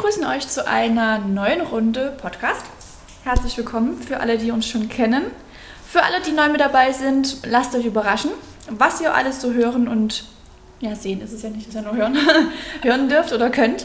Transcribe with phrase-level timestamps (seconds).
[0.00, 2.64] begrüßen euch zu einer neuen Runde Podcast.
[3.22, 5.24] Herzlich willkommen für alle, die uns schon kennen.
[5.86, 8.30] Für alle, die neu mit dabei sind, lasst euch überraschen,
[8.70, 10.24] was ihr alles so hören und
[10.80, 12.16] ja, sehen ist es ja nicht, dass ihr nur hören,
[12.82, 13.84] hören dürft oder könnt.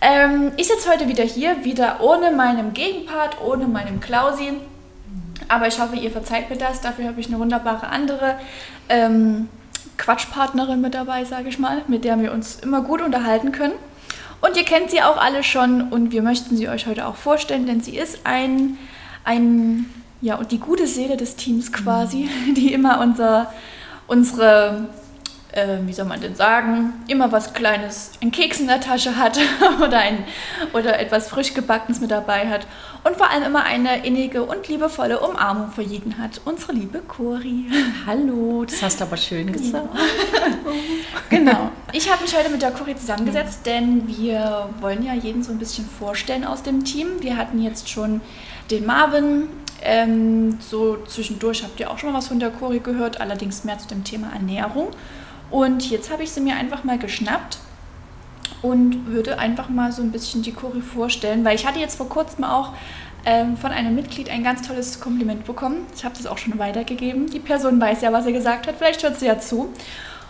[0.00, 4.54] Ähm, ich sitze heute wieder hier, wieder ohne meinem Gegenpart, ohne meinem Klausi.
[5.48, 6.80] Aber ich hoffe, ihr verzeiht mir das.
[6.80, 8.36] Dafür habe ich eine wunderbare andere
[8.88, 9.50] ähm,
[9.98, 13.74] Quatschpartnerin mit dabei, sage ich mal, mit der wir uns immer gut unterhalten können.
[14.40, 17.66] Und ihr kennt sie auch alle schon und wir möchten sie euch heute auch vorstellen,
[17.66, 18.78] denn sie ist ein,
[19.24, 19.86] ein
[20.20, 23.52] ja, und die gute Seele des Teams quasi, die immer unser,
[24.06, 24.88] unsere
[25.56, 29.38] äh, wie soll man denn sagen, immer was Kleines, ein Keks in der Tasche hat
[29.82, 30.24] oder, ein,
[30.74, 32.66] oder etwas frisch gebackenes mit dabei hat
[33.04, 36.40] und vor allem immer eine innige und liebevolle Umarmung für jeden hat.
[36.44, 37.64] Unsere liebe Cori.
[38.06, 39.88] Hallo, das hast du aber schön gesagt.
[41.30, 41.70] genau.
[41.92, 45.58] Ich habe mich heute mit der Cori zusammengesetzt, denn wir wollen ja jeden so ein
[45.58, 47.08] bisschen vorstellen aus dem Team.
[47.20, 48.20] Wir hatten jetzt schon
[48.70, 49.48] den Marvin,
[49.82, 53.78] ähm, so zwischendurch habt ihr auch schon mal was von der Cori gehört, allerdings mehr
[53.78, 54.88] zu dem Thema Ernährung.
[55.50, 57.58] Und jetzt habe ich sie mir einfach mal geschnappt
[58.62, 62.08] und würde einfach mal so ein bisschen die Chori vorstellen, weil ich hatte jetzt vor
[62.08, 62.72] kurzem auch
[63.24, 65.86] ähm, von einem Mitglied ein ganz tolles Kompliment bekommen.
[65.94, 67.28] Ich habe das auch schon weitergegeben.
[67.28, 68.76] Die Person weiß ja, was er gesagt hat.
[68.78, 69.72] Vielleicht hört sie ja zu.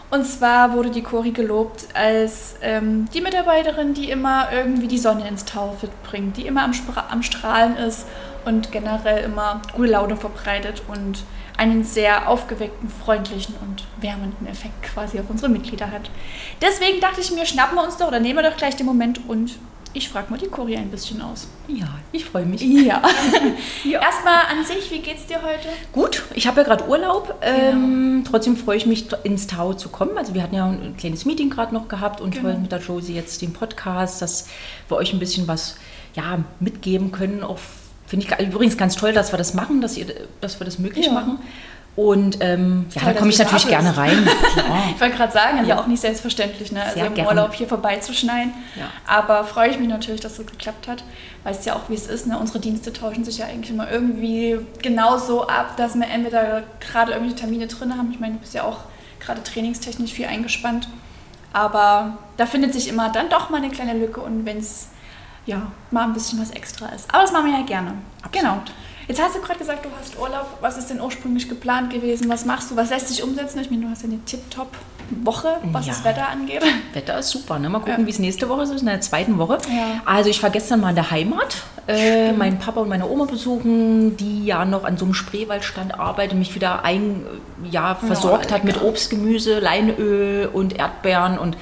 [0.08, 5.26] Und zwar wurde die Cori gelobt als ähm, die Mitarbeiterin, die immer irgendwie die Sonne
[5.28, 6.72] ins Taufe bringt, die immer am,
[7.10, 8.06] am Strahlen ist
[8.44, 11.24] und generell immer gute Laune verbreitet und
[11.56, 16.10] einen sehr aufgeweckten, freundlichen und wärmenden Effekt quasi auf unsere Mitglieder hat.
[16.60, 19.20] Deswegen dachte ich mir, schnappen wir uns doch oder nehmen wir doch gleich den Moment
[19.28, 19.58] und
[19.96, 21.48] ich frage mal die Cori ein bisschen aus.
[21.68, 22.60] Ja, ich freue mich.
[22.60, 23.00] Ja.
[23.84, 24.02] ja.
[24.02, 25.68] Erstmal an sich, wie geht's dir heute?
[25.92, 27.40] Gut, ich habe ja gerade Urlaub.
[27.40, 27.56] Genau.
[27.56, 30.18] Ähm, trotzdem freue ich mich, ins Tau zu kommen.
[30.18, 32.58] Also wir hatten ja ein kleines Meeting gerade noch gehabt und genau.
[32.58, 34.48] mit der Josie jetzt den Podcast, dass
[34.88, 35.76] wir euch ein bisschen was
[36.14, 37.58] ja, mitgeben können, auch
[38.06, 40.06] Finde ich übrigens ganz toll, dass wir das machen, dass, ihr,
[40.40, 41.12] dass wir das möglich ja.
[41.12, 41.38] machen.
[41.96, 44.28] Und ähm, ja, Toll, da komme ich natürlich gerne rein.
[44.94, 46.82] ich wollte gerade sagen, ja auch nicht selbstverständlich, ne?
[46.82, 47.26] also im gern.
[47.26, 48.52] Urlaub hier vorbeizuschneiden.
[48.78, 48.90] Ja.
[49.06, 51.04] Aber freue ich mich natürlich, dass es geklappt hat.
[51.44, 52.26] Weißt ja auch, wie es ist.
[52.26, 52.38] Ne?
[52.38, 57.40] Unsere Dienste tauschen sich ja eigentlich immer irgendwie genauso ab, dass wir entweder gerade irgendwelche
[57.40, 58.10] Termine drin haben.
[58.12, 58.80] Ich meine, du bist ja auch
[59.18, 60.88] gerade trainingstechnisch viel eingespannt.
[61.54, 64.88] Aber da findet sich immer dann doch mal eine kleine Lücke und wenn es
[65.46, 67.08] ja, mal ein bisschen was extra ist.
[67.12, 67.94] Aber das machen wir ja gerne.
[68.22, 68.32] Absolut.
[68.32, 68.60] Genau.
[69.08, 70.58] Jetzt hast du gerade gesagt, du hast Urlaub.
[70.60, 72.28] Was ist denn ursprünglich geplant gewesen?
[72.28, 72.76] Was machst du?
[72.76, 73.60] Was lässt sich umsetzen?
[73.60, 75.92] Ich meine, du hast ja eine Tip-Top-Woche, was ja.
[75.92, 76.62] das Wetter angeht.
[76.92, 77.60] Wetter ist super.
[77.60, 77.68] Ne?
[77.68, 78.06] Mal gucken, ja.
[78.06, 79.58] wie es nächste Woche ist, in der zweiten Woche.
[79.68, 80.00] Ja.
[80.04, 84.16] Also ich war gestern mal in der Heimat, äh, meinen Papa und meine Oma besuchen,
[84.16, 87.24] die ja noch an so einem Spreewaldstand arbeiten, mich wieder ein
[87.70, 91.56] Jahr versorgt hat mit Obst, Gemüse, Leinöl und Erdbeeren und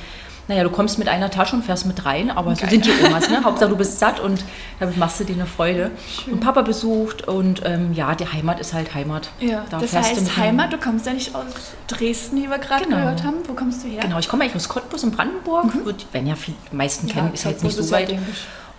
[0.49, 2.60] naja, du kommst mit einer Tasche und fährst mit rein, aber Geil.
[2.60, 3.43] so sind die Omas, ne?
[3.44, 4.44] Hauptsache du bist satt und
[4.78, 5.91] damit machst du dir eine Freude.
[6.25, 6.34] Schön.
[6.34, 9.31] Und Papa besucht und ähm, ja, die Heimat ist halt Heimat.
[9.41, 11.44] Ja, da das heißt du Heimat, du kommst ja nicht aus
[11.88, 12.97] Dresden, wie wir gerade genau.
[12.99, 13.37] gehört haben.
[13.47, 14.03] Wo kommst du her?
[14.03, 15.75] Genau, ich komme eigentlich aus Cottbus in Brandenburg.
[15.75, 15.84] Mhm.
[15.87, 16.34] Wird, wenn ja
[16.71, 18.12] die meisten kennen, ja, ist halt nicht so weit.
[18.12, 18.19] Ja,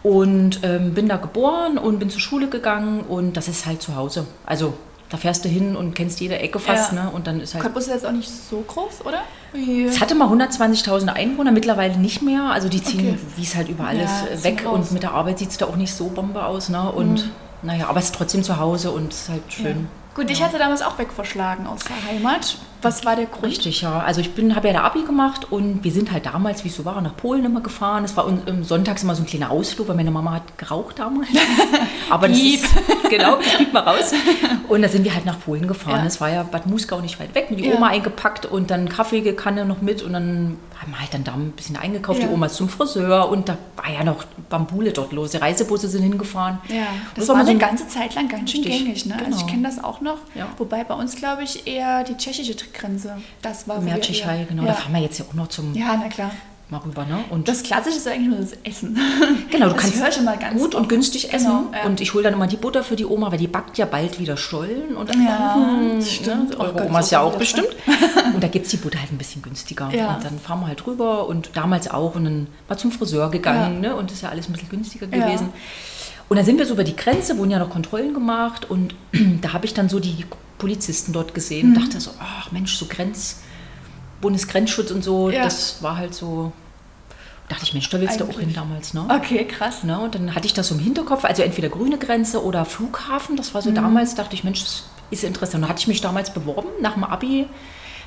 [0.03, 3.95] und ähm, bin da geboren und bin zur Schule gegangen und das ist halt zu
[3.95, 4.27] Hause.
[4.45, 4.75] Also
[5.09, 6.93] da fährst du hin und kennst jede Ecke fast.
[6.93, 7.05] Ja.
[7.05, 7.09] Ne?
[7.09, 9.21] Und dann ist halt Cottbus ist jetzt auch nicht so groß, oder?
[9.87, 12.43] Es hatte mal 120.000 Einwohner, mittlerweile nicht mehr.
[12.43, 13.19] Also die ziehen, okay.
[13.35, 14.65] wie es halt überall ja, ist, weg.
[14.69, 16.69] Und mit der Arbeit sieht es da auch nicht so Bombe aus.
[16.69, 16.91] Ne?
[16.91, 17.31] Und mhm.
[17.61, 19.65] naja, aber es ist trotzdem zu Hause und es ist halt schön.
[19.65, 20.21] Ja.
[20.21, 22.57] Gut, ich hatte damals auch wegverschlagen aus der Heimat.
[22.85, 23.45] Was war der Grund?
[23.45, 23.99] Richtig, ja.
[24.01, 26.85] Also ich habe ja da Abi gemacht und wir sind halt damals, wie es so
[26.85, 28.03] war, nach Polen immer gefahren.
[28.03, 31.29] Es war um, sonntags immer so ein kleiner Ausflug, weil meine Mama hat geraucht damals.
[32.11, 32.63] Aber das ist,
[33.09, 34.13] genau, das blieb mal raus.
[34.67, 36.05] Und da sind wir halt nach Polen gefahren.
[36.05, 36.21] Es ja.
[36.21, 37.75] war ja Bad Muskau nicht weit weg, mit die ja.
[37.75, 41.51] Oma eingepackt und dann Kaffeekanne noch mit und dann haben wir halt dann da ein
[41.51, 42.21] bisschen eingekauft.
[42.21, 42.27] Ja.
[42.27, 45.31] Die Oma zum Friseur und da war ja noch Bambule dort los.
[45.31, 46.59] Die Reisebusse sind hingefahren.
[46.67, 49.05] Ja, das, das war, war eine so ganze Zeit lang ganz schön gängig.
[49.05, 49.15] Ne?
[49.15, 49.25] Genau.
[49.25, 49.51] Also ich genau.
[49.51, 50.17] kenne das auch noch.
[50.57, 53.17] Wobei bei uns, glaube ich, eher die tschechische Grenze.
[53.41, 54.63] Das war Mertschigheil, genau.
[54.63, 54.69] Ja.
[54.69, 55.73] Da fahren wir jetzt ja auch noch zum.
[55.73, 56.31] Ja, na klar.
[56.69, 57.23] Mal rüber, ne?
[57.29, 58.97] Und das Klassische ist eigentlich nur das Essen.
[59.51, 60.75] Genau, du das kannst mal gut oft.
[60.75, 61.45] und günstig essen.
[61.45, 61.85] Genau, ja.
[61.85, 64.19] Und ich hole dann immer die Butter für die Oma, weil die backt ja bald
[64.19, 66.01] wieder Stollen und dann ja, Kuchen.
[66.01, 66.49] Stimmt.
[66.49, 66.59] Ne?
[66.59, 67.69] Eure Oma ist ja auch bestimmt.
[68.33, 69.91] und da gibt es die Butter halt ein bisschen günstiger.
[69.93, 70.15] Ja.
[70.15, 73.83] Und dann fahren wir halt rüber und damals auch und dann war zum Friseur gegangen
[73.83, 73.89] ja.
[73.89, 73.95] ne?
[73.95, 75.49] und das ist ja alles ein bisschen günstiger gewesen.
[76.27, 78.95] Und dann sind wir so über die Grenze, wurden ja noch Kontrollen gemacht und
[79.41, 80.25] da habe ich dann so die
[80.57, 81.75] Polizisten dort gesehen mhm.
[81.75, 83.41] und dachte so, ach Mensch, so Grenz,
[84.21, 85.43] Bundesgrenzschutz und so, ja.
[85.43, 86.51] das war halt so,
[87.49, 88.35] dachte ich, Mensch, da willst Eigentlich.
[88.35, 89.05] du auch hin damals, ne?
[89.09, 89.83] Okay, krass.
[89.83, 89.99] Ne?
[89.99, 93.53] Und dann hatte ich das so im Hinterkopf, also entweder grüne Grenze oder Flughafen, das
[93.53, 93.75] war so mhm.
[93.75, 95.55] damals, dachte ich, Mensch, das ist interessant.
[95.55, 97.47] Und da hatte ich mich damals beworben, nach dem Abi,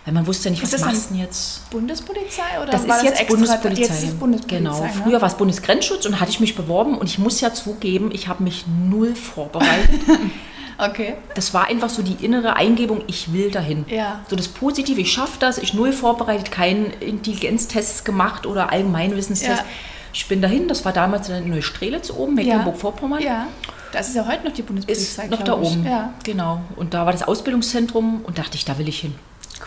[0.04, 1.70] Weil man wusste ja nicht, ist was machst du denn jetzt?
[1.70, 3.82] Bundespolizei oder das ist das jetzt extra, Bundespolizei.
[3.82, 4.58] Jetzt ist Bundespolizei.
[4.58, 4.82] Genau.
[4.82, 4.90] Ne?
[5.04, 8.26] Früher war es Bundesgrenzschutz und hatte ich mich beworben und ich muss ja zugeben, ich
[8.26, 10.00] habe mich null vorbereitet.
[10.78, 11.14] okay.
[11.34, 13.84] Das war einfach so die innere Eingebung, ich will dahin.
[13.88, 14.20] Ja.
[14.28, 19.60] So das Positive, ich schaffe das, ich null vorbereitet, keinen Intelligenztests gemacht oder Allgemeinwissenstest.
[19.60, 19.66] Ja.
[20.12, 23.22] Ich bin dahin, das war damals in Neustrelitz oben, Mecklenburg-Vorpommern.
[23.22, 23.48] Ja.
[23.92, 25.24] Das ist ja heute noch die Bundespolizei.
[25.24, 25.84] Ist noch da oben.
[25.86, 26.12] Ja.
[26.24, 26.60] Genau.
[26.76, 29.14] Und da war das Ausbildungszentrum und dachte ich, da will ich hin.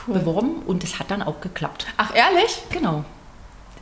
[0.08, 0.16] Cool.
[0.16, 1.88] Beworben und es hat dann auch geklappt.
[1.98, 2.62] Ach, ehrlich?
[2.69, 3.04] Genau.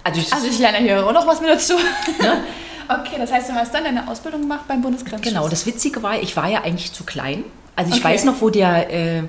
[0.04, 1.74] Also ich, also ich lerne hier auch noch was mit dazu.
[2.22, 2.38] Ja.
[2.90, 5.34] okay, das heißt, du hast dann deine Ausbildung gemacht beim Bundesgrenzschutz.
[5.34, 7.44] Genau, das Witzige war, ich war ja eigentlich zu klein.
[7.76, 8.14] Also ich okay.
[8.14, 9.24] weiß noch, wo der, äh,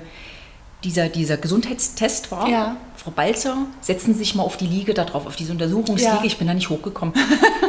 [0.83, 2.47] dieser, dieser Gesundheitstest war.
[2.47, 2.77] Ja.
[2.95, 6.15] Frau Balzer, setzen Sie sich mal auf die Liege da drauf, auf diese Untersuchungsliege.
[6.15, 6.23] Ja.
[6.23, 7.13] Ich bin da nicht hochgekommen.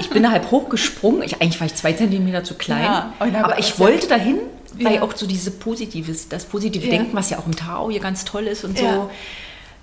[0.01, 1.23] ich bin da halb hochgesprungen.
[1.23, 2.85] Ich, eigentlich war ich zwei Zentimeter zu klein.
[2.85, 3.13] Ja.
[3.21, 4.39] Oh, aber ich wollte dahin,
[4.81, 8.25] weil auch so diese Positives, das positive Denken, was ja auch im Tao hier ganz
[8.25, 9.11] toll ist und so.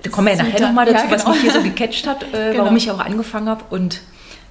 [0.02, 1.14] Da kommen wir ja nachher nochmal dazu, genau.
[1.14, 2.64] was mich hier so gecatcht hat, äh, genau.
[2.64, 3.64] warum ich auch angefangen habe.
[3.70, 4.02] Und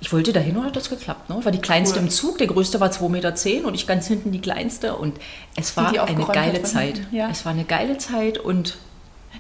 [0.01, 1.29] ich wollte dahin und hat das geklappt.
[1.29, 1.45] Ne?
[1.45, 2.05] War die kleinste cool.
[2.05, 4.97] im Zug, der größte war 2,10 Meter und ich ganz hinten die kleinste.
[4.97, 5.19] Und
[5.57, 7.01] es war eine geile Zeit.
[7.11, 7.29] Ja.
[7.31, 8.79] Es war eine geile Zeit und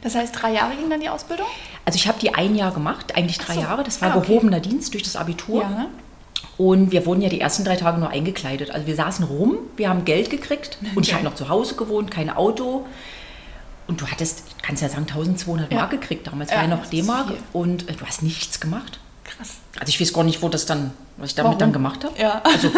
[0.02, 1.46] das heißt, drei Jahre ging dann die Ausbildung?
[1.84, 3.60] Also ich habe die ein Jahr gemacht, eigentlich drei so.
[3.60, 3.84] Jahre.
[3.84, 4.28] Das war ah, okay.
[4.28, 5.62] gehobener Dienst durch das Abitur.
[5.62, 5.86] Ja.
[6.56, 8.70] Und wir wurden ja die ersten drei Tage nur eingekleidet.
[8.70, 12.10] Also wir saßen rum, wir haben Geld gekriegt und ich habe noch zu Hause gewohnt,
[12.10, 12.86] kein Auto.
[13.86, 15.78] Und du hattest, kannst ja sagen, 1200 ja.
[15.78, 17.32] Mark gekriegt damals, ja, war ja noch D-Mark.
[17.52, 19.00] Und äh, du hast nichts gemacht.
[19.24, 19.56] Krass.
[19.80, 21.58] Also ich weiß gar nicht, wo das dann, was ich damit Warum?
[21.58, 22.20] dann gemacht habe.
[22.20, 22.42] Ja.
[22.44, 22.70] Also,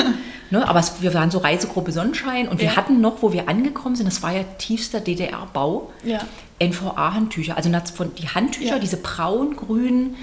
[0.51, 3.97] ne, aber es, wir waren so Reisegruppe Sonnenschein und wir hatten noch, wo wir angekommen
[3.97, 6.19] sind, das war ja tiefster DDR-Bau, ja.
[6.61, 7.57] NVA-Handtücher.
[7.57, 10.17] Also die Handtücher, diese braun-grünen,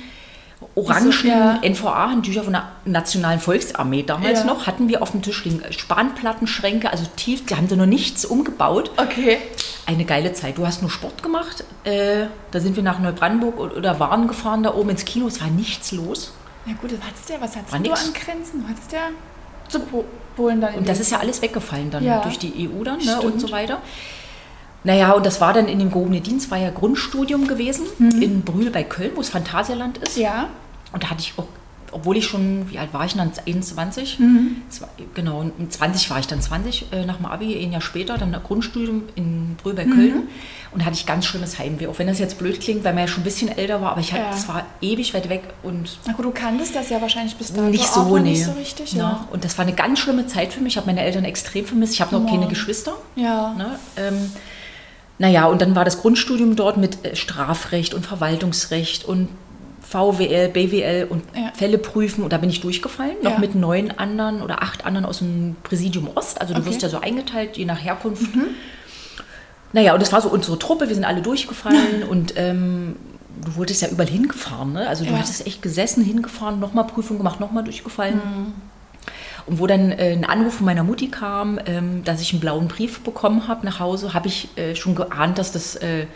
[0.76, 1.60] orangen ja.
[1.64, 4.46] NVA-Handtücher von der Nationalen Volksarmee damals ja.
[4.46, 5.62] noch, hatten wir auf dem Tisch liegen.
[5.72, 8.92] Spanplattenschränke, also tief, die haben da noch nichts umgebaut.
[8.98, 9.38] Okay.
[9.86, 10.58] Eine geile Zeit.
[10.58, 11.64] Du hast nur Sport gemacht.
[11.84, 15.28] Äh, da sind wir nach Neubrandenburg oder Waren gefahren, da oben ins Kino.
[15.28, 16.34] Es war nichts los.
[16.68, 18.62] Ja gut, was hattest du, was hattest du an Grenzen?
[18.62, 19.10] Du hattest ja
[19.70, 19.80] zu
[20.36, 20.76] Polen dann.
[20.76, 22.22] Und das ist ja alles weggefallen dann ja.
[22.22, 23.82] durch die EU dann ne, und so weiter.
[24.84, 28.22] Naja, und das war dann in dem gehobenen Dienst, war ja Grundstudium gewesen mhm.
[28.22, 30.18] in Brühl bei Köln, wo es Phantasialand ist.
[30.18, 30.50] Ja.
[30.94, 31.48] Und da hatte ich auch,
[31.98, 33.32] obwohl ich schon, wie alt war ich dann?
[33.46, 34.20] 21?
[34.20, 34.58] Mhm.
[35.16, 39.04] Genau, 20 war ich dann 20 äh, nach dem Abi, ein Jahr später, dann Grundstudium
[39.16, 40.16] in Brühl bei Köln.
[40.16, 40.28] Mhm.
[40.72, 43.06] Und da hatte ich ganz schlimmes Heimweh, auch wenn das jetzt blöd klingt, weil man
[43.06, 44.32] ja schon ein bisschen älter war, aber ich hatte, ja.
[44.32, 45.98] das war ewig weit weg und.
[46.06, 48.30] Na gut, du kanntest das ja wahrscheinlich bis dahin nicht so, nee.
[48.30, 48.94] nicht so richtig.
[48.94, 49.00] Ja.
[49.00, 49.28] ja.
[49.32, 50.74] Und das war eine ganz schlimme Zeit für mich.
[50.74, 51.94] Ich habe meine Eltern extrem vermisst.
[51.94, 52.30] Ich habe noch oh.
[52.30, 52.94] keine Geschwister.
[53.16, 53.54] Ja.
[53.58, 53.80] Ne?
[53.96, 54.32] Ähm,
[55.20, 59.30] naja, und dann war das Grundstudium dort mit äh, Strafrecht und Verwaltungsrecht und
[59.90, 61.52] VWL, BWL und ja.
[61.54, 62.24] Fälle prüfen.
[62.24, 63.40] Und da bin ich durchgefallen, noch ja.
[63.40, 66.42] mit neun anderen oder acht anderen aus dem Präsidium Ost.
[66.42, 66.70] Also du okay.
[66.70, 68.36] wirst ja so eingeteilt, je nach Herkunft.
[68.36, 68.48] Mhm.
[69.74, 72.96] Naja, und das war so unsere Truppe, wir sind alle durchgefallen und ähm,
[73.44, 74.74] du wurdest ja überall hingefahren.
[74.74, 74.88] Ne?
[74.88, 75.18] Also du ja.
[75.18, 78.16] hattest echt gesessen, hingefahren, nochmal Prüfung gemacht, nochmal durchgefallen.
[78.16, 78.54] Mhm.
[79.46, 82.68] Und wo dann äh, ein Anruf von meiner Mutti kam, ähm, dass ich einen blauen
[82.68, 86.08] Brief bekommen habe nach Hause, habe ich äh, schon geahnt, dass das, äh,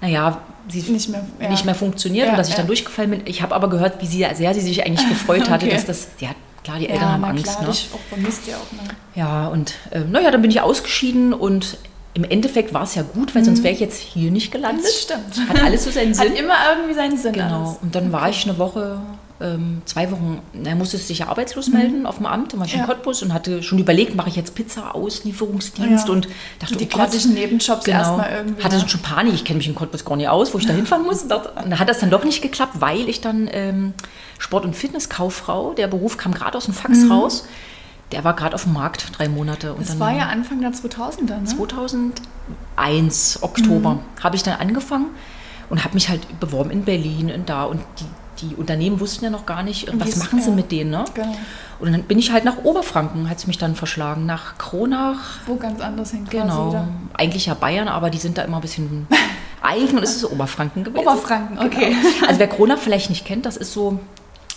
[0.00, 1.48] naja, sie nicht mehr, ja.
[1.48, 3.22] nicht mehr funktioniert ja, und dass ich dann durchgefallen bin.
[3.24, 5.74] Ich habe aber gehört, wie sie, sehr sie sich eigentlich gefreut hatte, okay.
[5.74, 6.30] dass das, ja,
[6.64, 7.44] klar, die Eltern haben Angst.
[7.44, 7.70] Klar, ne?
[7.70, 8.72] Ich auch vermisst ja auch.
[8.72, 8.88] Ne?
[9.14, 11.78] Ja, und äh, naja, dann bin ich ausgeschieden und
[12.14, 13.46] im Endeffekt war es ja gut, weil mhm.
[13.46, 14.84] sonst wäre ich jetzt hier nicht gelandet.
[14.84, 15.48] Das stimmt.
[15.48, 16.30] Hat alles so seinen Sinn.
[16.30, 17.34] Hat immer irgendwie seinen Sinn.
[17.34, 17.66] Genau.
[17.66, 17.78] Alles.
[17.82, 18.12] Und dann okay.
[18.12, 19.00] war ich eine Woche
[19.38, 21.74] ähm, zwei Wochen, er musste sich ja arbeitslos mhm.
[21.74, 22.80] melden auf dem Amt, dann war ich ja.
[22.80, 26.12] in Cottbus und hatte schon überlegt, mache ich jetzt Pizza-Auslieferungsdienst ja.
[26.12, 26.28] und
[26.58, 28.64] dachte, die oh klassischen Nebenjobs genau, erstmal irgendwie.
[28.64, 28.88] Hatte ja.
[28.88, 31.22] schon Panik, ich kenne mich in Cottbus gar nicht aus, wo ich da hinfahren muss.
[31.22, 33.92] Und da hat das dann doch nicht geklappt, weil ich dann ähm,
[34.38, 37.12] Sport- und Fitnesskauffrau, der Beruf kam gerade aus dem Fax mhm.
[37.12, 37.46] raus,
[38.12, 39.74] der war gerade auf dem Markt, drei Monate.
[39.74, 41.44] Und das war ja Anfang der 2000er, ne?
[41.44, 44.00] 2001, Oktober, mhm.
[44.22, 45.08] habe ich dann angefangen
[45.68, 48.06] und habe mich halt beworben in Berlin und da und die
[48.40, 50.90] die Unternehmen wussten ja noch gar nicht, was machen sie mit denen.
[50.90, 51.04] Ne?
[51.14, 51.36] Genau.
[51.78, 55.38] Und dann bin ich halt nach Oberfranken, hat es mich dann verschlagen, nach Kronach.
[55.46, 59.06] Wo ganz anders hin Genau, eigentlich ja Bayern, aber die sind da immer ein bisschen
[59.62, 61.06] eigen und es ist Oberfranken gewesen.
[61.06, 61.90] Oberfranken, okay.
[61.90, 62.26] Genau.
[62.28, 64.00] Also wer Kronach vielleicht nicht kennt, das ist so,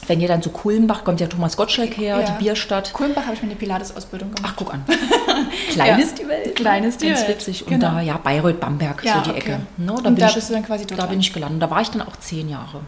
[0.07, 2.25] wenn ihr dann zu Kulmbach kommt ja Thomas Gottschalk her, ja.
[2.25, 2.93] die Bierstadt.
[2.93, 4.53] Kulmbach habe ich meine Pilates-Ausbildung gemacht.
[4.53, 4.83] Ach, guck an.
[5.71, 6.55] Klein ist die Welt.
[6.55, 7.29] Klein ist die Ganz Welt.
[7.29, 7.63] witzig.
[7.63, 7.91] Und genau.
[7.91, 9.39] da, ja, Bayreuth, Bamberg, ja, so die okay.
[9.39, 9.59] Ecke.
[9.77, 11.62] No, da und da ich, bist du dann quasi dort Da bin ich gelandet.
[11.62, 12.81] Da war ich dann auch zehn Jahre.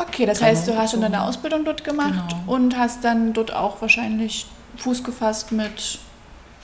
[0.00, 2.54] Okay, das heißt, du hast schon deine Ausbildung dort gemacht genau.
[2.54, 5.98] und hast dann dort auch wahrscheinlich Fuß gefasst mit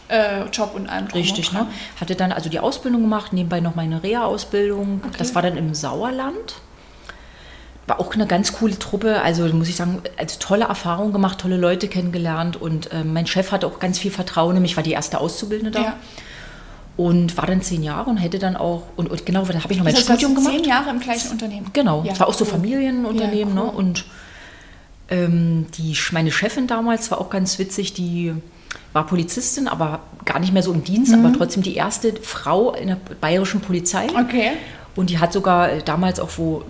[0.08, 1.06] äh, Job und allem.
[1.08, 1.66] Richtig, ne?
[2.00, 5.02] Hatte dann also die Ausbildung gemacht, nebenbei noch meine Reha-Ausbildung.
[5.04, 5.16] Okay.
[5.18, 6.56] Das war dann im Sauerland.
[7.86, 11.56] War auch eine ganz coole Truppe, also muss ich sagen, also tolle Erfahrungen gemacht, tolle
[11.56, 14.90] Leute kennengelernt und äh, mein Chef hatte auch ganz viel Vertrauen in mich, war die
[14.90, 15.80] erste Auszubildende da.
[15.80, 15.96] Ja.
[16.96, 19.78] Und war dann zehn Jahre und hätte dann auch, und, und genau, da habe ich
[19.78, 20.54] noch mein das heißt, Studium gemacht.
[20.54, 21.66] Zehn Jahre im gleichen Unternehmen.
[21.72, 22.38] Genau, ja, war auch cool.
[22.38, 23.54] so Familienunternehmen.
[23.54, 23.70] Ja, ne?
[23.72, 23.72] cool.
[23.72, 23.78] ne?
[23.78, 24.04] Und
[25.08, 28.34] ähm, die, meine Chefin damals war auch ganz witzig, die
[28.92, 31.24] war Polizistin, aber gar nicht mehr so im Dienst, mhm.
[31.24, 34.06] aber trotzdem die erste Frau in der bayerischen Polizei.
[34.08, 34.52] Okay.
[34.96, 36.64] Und die hat sogar damals auch wo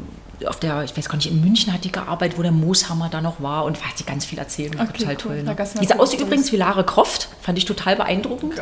[0.45, 3.21] auf der, ich weiß gar nicht, in München hat die gearbeitet, wo der Mooshammer da
[3.21, 4.75] noch war und hat sie ganz viel erzählt.
[4.75, 5.17] Okay, total cool.
[5.17, 5.43] toll.
[5.43, 5.57] Ne?
[5.81, 8.55] Die sah aus übrigens wie Lara Croft, fand ich total beeindruckend.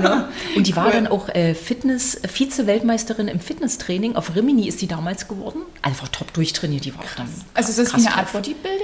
[0.00, 0.28] Ne?
[0.56, 0.92] Und die war cool.
[0.92, 4.16] dann auch äh, Fitness, Vize-Weltmeisterin im Fitnesstraining.
[4.16, 5.62] Auf Rimini ist die damals geworden.
[5.82, 6.84] Einfach top durchtrainiert.
[6.84, 8.79] Die war dann also ist das wie eine Art Bodybuilding-Wettkampf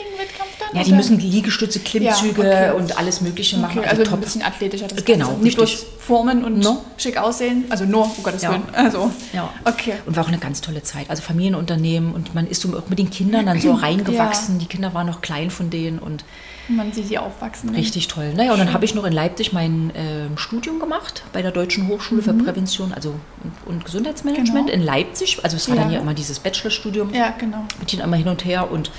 [0.69, 0.77] dann?
[0.77, 0.97] Ja, die oder?
[0.97, 2.77] müssen Liegestütze, Klimmzüge ja, okay.
[2.77, 3.79] und alles Mögliche machen.
[3.79, 4.89] Okay, also, also ein bisschen athletischer.
[4.89, 5.43] Das genau, Ganze.
[5.43, 6.85] Nicht bloß formen und no?
[6.97, 7.65] schick aussehen.
[7.69, 8.51] Also nur, um Gottes ja.
[8.51, 8.63] Willen.
[8.73, 9.51] Also, ja.
[9.65, 9.95] okay.
[10.07, 11.11] Und war auch eine ganz tolle Zeit.
[11.11, 14.57] Also Familienunternehmen und man ist so mit den Kindern dann so reingewachsen.
[14.57, 14.61] Ja.
[14.61, 16.25] Die Kinder waren noch klein von denen und
[16.69, 17.71] man sieht die aufwachsen.
[17.71, 17.79] Ne?
[17.79, 18.33] Richtig toll.
[18.35, 21.87] Naja, und dann habe ich noch in Leipzig mein äh, Studium gemacht bei der Deutschen
[21.89, 22.25] Hochschule mhm.
[22.25, 24.73] für Prävention also und, und Gesundheitsmanagement genau.
[24.73, 25.39] in Leipzig.
[25.45, 25.83] Also es war ja.
[25.83, 27.15] dann ja immer dieses Bachelorstudium.
[27.15, 27.65] Ja, genau.
[27.79, 28.91] Mit ihnen immer hin und her und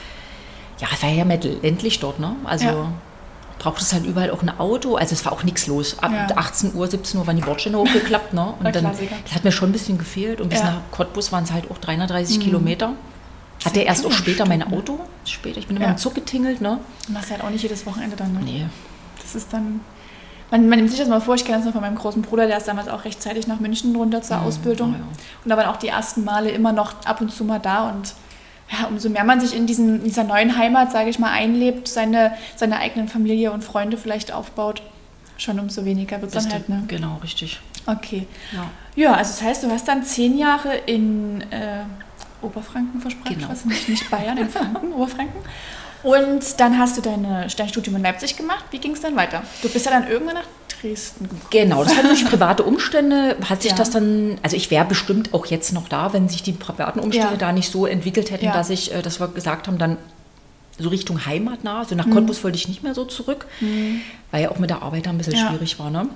[0.79, 2.35] ja, es war ja ländlich dort, ne?
[2.43, 2.91] Also ja.
[3.59, 4.95] braucht es halt überall auch ein Auto.
[4.95, 5.97] Also es war auch nichts los.
[5.99, 6.27] Ab ja.
[6.35, 8.53] 18 Uhr, 17 Uhr waren die Bordsteine hochgeklappt, ne?
[8.59, 8.97] Und dann das
[9.33, 10.39] hat mir schon ein bisschen gefehlt.
[10.41, 12.41] Und bis nach Cottbus waren es halt auch 330 mhm.
[12.41, 12.93] Kilometer.
[13.65, 14.99] Hatte erst auch später mein Auto.
[15.25, 15.57] Später.
[15.59, 15.91] Ich bin immer ja.
[15.91, 16.61] im Zug getingelt.
[16.61, 16.79] Ne?
[17.07, 18.33] Du machst halt auch nicht jedes Wochenende dann.
[18.33, 18.39] Ne?
[18.43, 18.65] Nee.
[19.21, 19.81] Das ist dann.
[20.51, 22.47] Man, man nimmt sich das mal vor, ich kenne das noch von meinem großen Bruder,
[22.47, 24.43] der ist damals auch rechtzeitig nach München runter zur mhm.
[24.43, 24.91] Ausbildung.
[24.91, 25.07] Oh, ja.
[25.43, 27.89] Und da waren auch die ersten Male immer noch ab und zu mal da.
[27.89, 28.13] Und
[28.71, 31.87] ja, umso mehr man sich in, diesen, in dieser neuen Heimat, sage ich mal, einlebt,
[31.87, 34.81] seine, seine eigenen Familie und Freunde vielleicht aufbaut,
[35.37, 36.69] schon umso weniger wird es dann halt.
[36.69, 36.83] Ne?
[36.87, 37.59] Genau, richtig.
[37.85, 38.27] Okay.
[38.51, 38.69] Ja.
[38.95, 41.41] ja, also das heißt, du hast dann zehn Jahre in.
[41.51, 41.83] Äh,
[42.41, 43.49] Oberfranken versprochen, genau.
[43.49, 45.41] was nicht, nicht Bayern, in Franken, Oberfranken.
[46.07, 48.63] Und dann hast du deine, dein Studium in Leipzig gemacht.
[48.71, 49.43] Wie ging es dann weiter?
[49.61, 51.41] Du bist ja dann irgendwann nach Dresden gekommen.
[51.49, 53.77] Genau, das hat durch private Umstände, hat sich ja.
[53.77, 57.33] das dann, also ich wäre bestimmt auch jetzt noch da, wenn sich die privaten Umstände
[57.33, 57.37] ja.
[57.37, 58.53] da nicht so entwickelt hätten, ja.
[58.53, 59.97] dass ich, äh, dass wir gesagt haben, dann
[60.79, 62.13] so Richtung Heimat nah, also nach mhm.
[62.13, 63.99] Cottbus wollte ich nicht mehr so zurück, mhm.
[64.31, 65.89] weil ja auch mit der Arbeit da ein bisschen schwierig war.
[65.89, 66.07] Ne?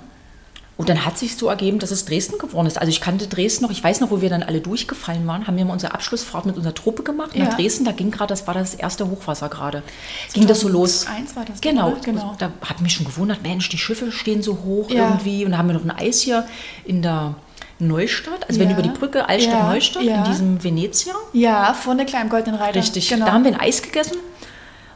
[0.82, 2.76] Und dann hat sich so ergeben, dass es Dresden geworden ist.
[2.76, 5.56] Also ich kannte Dresden noch, ich weiß noch, wo wir dann alle durchgefallen waren, haben
[5.56, 7.44] wir mal unsere Abschlussfahrt mit unserer Truppe gemacht ja.
[7.44, 7.84] nach Dresden.
[7.84, 9.84] Da ging gerade, das war das erste Hochwasser gerade.
[10.32, 11.06] Ging das so los.
[11.06, 11.60] Eins war das.
[11.60, 12.34] Genau, genau.
[12.36, 15.10] Da hat mich schon gewundert, Mensch, die Schiffe stehen so hoch ja.
[15.10, 15.44] irgendwie.
[15.44, 16.48] Und da haben wir noch ein Eis hier
[16.84, 17.36] in der
[17.78, 18.66] Neustadt, also ja.
[18.66, 21.14] wenn über die Brücke Altstadt Neustadt, in diesem Venezia.
[21.32, 22.80] Ja, vor der kleinen goldenen Reiter.
[22.80, 23.26] Richtig, genau.
[23.26, 24.16] da haben wir ein Eis gegessen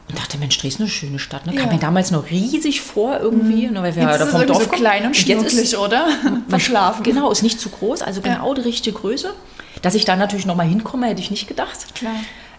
[0.09, 1.45] und dachte, Mensch, Dresden ist eine schöne Stadt.
[1.45, 1.53] Ne?
[1.53, 1.61] Ja.
[1.61, 3.67] Kam mir damals noch riesig vor irgendwie.
[3.67, 3.73] Mhm.
[3.73, 6.07] Ne, weil wir jetzt da vom Dorf so klein und, schnucklig, oder?
[6.47, 7.03] Verschlafen.
[7.03, 8.53] Genau, ist nicht zu groß, also genau ja.
[8.55, 9.33] die richtige Größe.
[9.81, 11.93] Dass ich da natürlich noch mal hinkomme, hätte ich nicht gedacht.
[11.93, 12.15] Klar.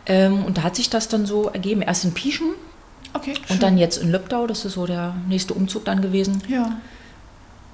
[0.07, 1.83] Ähm, und da hat sich das dann so ergeben.
[1.83, 2.49] Erst in Pieschen
[3.15, 4.47] okay, und dann jetzt in Löbdau.
[4.47, 6.43] Das ist so der nächste Umzug dann gewesen.
[6.49, 6.77] Ja.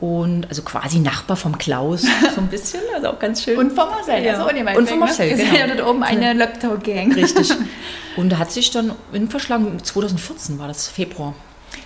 [0.05, 3.57] Und also quasi Nachbar vom Klaus, so ein bisschen, also auch ganz schön.
[3.57, 4.35] Und vom Marcel, ja.
[4.35, 4.47] also
[4.79, 5.07] Und vom ne?
[5.07, 5.55] Marcel, genau.
[5.55, 7.15] Ja dort oben eine Löbtau-Gang.
[7.15, 7.51] Richtig.
[8.19, 11.33] Und da hat sich dann in Verschlagen, 2014 war das, Februar.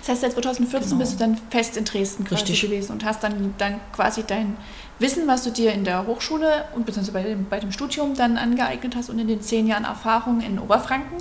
[0.01, 0.99] Das heißt, seit 2014 genau.
[0.99, 2.59] bist du dann fest in Dresden Richtig.
[2.59, 4.57] gewesen und hast dann, dann quasi dein
[4.99, 8.37] Wissen, was du dir in der Hochschule und beziehungsweise bei dem, bei dem Studium dann
[8.37, 11.17] angeeignet hast und in den zehn Jahren Erfahrung in Oberfranken,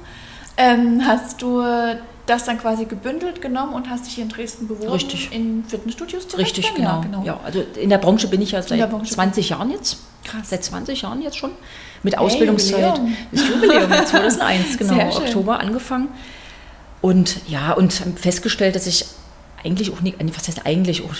[0.59, 1.63] ähm, hast du
[2.29, 4.93] das dann quasi gebündelt genommen und hast dich hier in Dresden beworben.
[4.93, 5.33] Richtig.
[5.33, 6.89] In Fitnessstudios direkt Richtig, genau.
[6.89, 7.23] Ja, genau.
[7.25, 9.99] Ja, also in der Branche bin ich ja seit 20 Jahren jetzt.
[10.25, 10.51] Krass.
[10.51, 11.53] Seit 20 Jahren jetzt schon.
[12.03, 12.99] Mit hey, Ausbildungszeit.
[12.99, 13.17] Jubiläum.
[13.33, 15.17] Das Jubiläum jetzt 2001, genau.
[15.17, 16.09] Oktober angefangen.
[17.01, 19.07] Und ja, und festgestellt, dass ich
[19.65, 21.15] eigentlich auch nicht, was heißt eigentlich auch,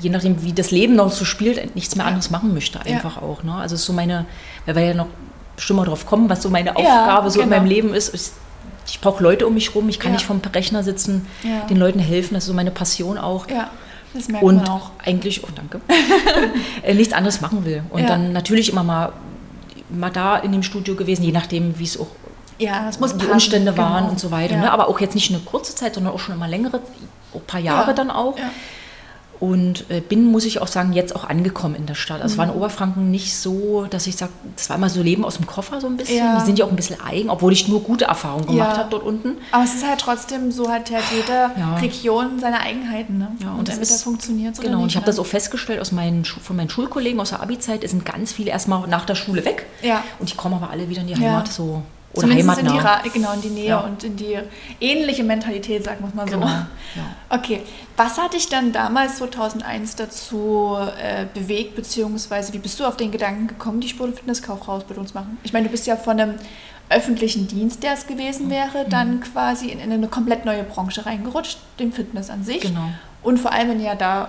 [0.00, 3.22] je nachdem, wie das Leben noch so spielt, nichts mehr anderes machen möchte, einfach ja.
[3.22, 3.44] auch.
[3.44, 3.54] Ne?
[3.54, 4.26] Also so meine,
[4.64, 5.06] weil wir ja noch
[5.54, 7.44] bestimmt mal drauf kommen, was so meine Aufgabe ja, so genau.
[7.44, 8.34] in meinem Leben ist, ist
[8.86, 10.18] ich brauche Leute um mich rum, ich kann ja.
[10.18, 11.66] nicht vom Rechner sitzen, ja.
[11.66, 13.48] den Leuten helfen, das ist so meine Passion auch.
[13.48, 13.70] Ja,
[14.14, 14.90] das merkt und man auch.
[15.04, 15.80] eigentlich, oh danke,
[16.82, 17.82] äh, nichts anderes machen will.
[17.90, 18.06] Und ja.
[18.06, 19.12] dann natürlich immer mal,
[19.90, 22.08] mal da in dem Studio gewesen, je nachdem, wie es auch
[22.58, 23.84] ja, es muss die Umstände genau.
[23.84, 24.56] waren und so weiter.
[24.56, 24.72] Ne?
[24.72, 26.80] Aber auch jetzt nicht eine kurze Zeit, sondern auch schon immer längere,
[27.34, 28.36] ein paar Jahre dann auch.
[29.38, 32.22] Und äh, bin, muss ich auch sagen, jetzt auch angekommen in der Stadt.
[32.22, 32.32] Also mhm.
[32.32, 32.56] es war in.
[32.56, 35.86] Oberfranken nicht so, dass ich sage, das war immer so Leben aus dem Koffer so
[35.86, 36.18] ein bisschen.
[36.18, 36.38] Ja.
[36.40, 38.78] Die sind ja auch ein bisschen eigen, obwohl ich nur gute Erfahrungen gemacht ja.
[38.78, 39.36] habe dort unten.
[39.52, 41.76] Aber es ist halt trotzdem so, hat ja jede ja.
[41.76, 43.18] Region seine Eigenheiten.
[43.18, 43.28] Ne?
[43.40, 45.08] Ja, und, und entweder funktioniert Genau, nicht, und ich habe ne?
[45.08, 48.50] das auch festgestellt aus meinen, von meinen Schulkollegen aus der Abi-Zeit, es sind ganz viele
[48.50, 49.66] erstmal nach der Schule weg.
[49.82, 50.02] Ja.
[50.18, 51.82] Und die kommen aber alle wieder in die Heimat so
[52.16, 52.96] oder Zumindest heimatnah.
[52.98, 53.80] In die, genau, in die Nähe ja.
[53.80, 54.38] und in die
[54.80, 56.34] ähnliche Mentalität, sagen wir es mal so.
[56.34, 56.46] Genau.
[56.46, 56.66] Ja.
[57.30, 57.62] Okay,
[57.96, 63.10] was hat dich dann damals 2001 dazu äh, bewegt, beziehungsweise wie bist du auf den
[63.10, 65.38] Gedanken gekommen, die Sport- und Fitnesskaufausbildung zu machen?
[65.42, 66.34] Ich meine, du bist ja von einem
[66.88, 68.90] öffentlichen Dienst, der es gewesen wäre, mhm.
[68.90, 72.60] dann quasi in, in, eine komplett neue Branche reingerutscht, dem Fitness an sich.
[72.60, 72.90] Genau.
[73.22, 74.28] Und vor allem, wenn ja da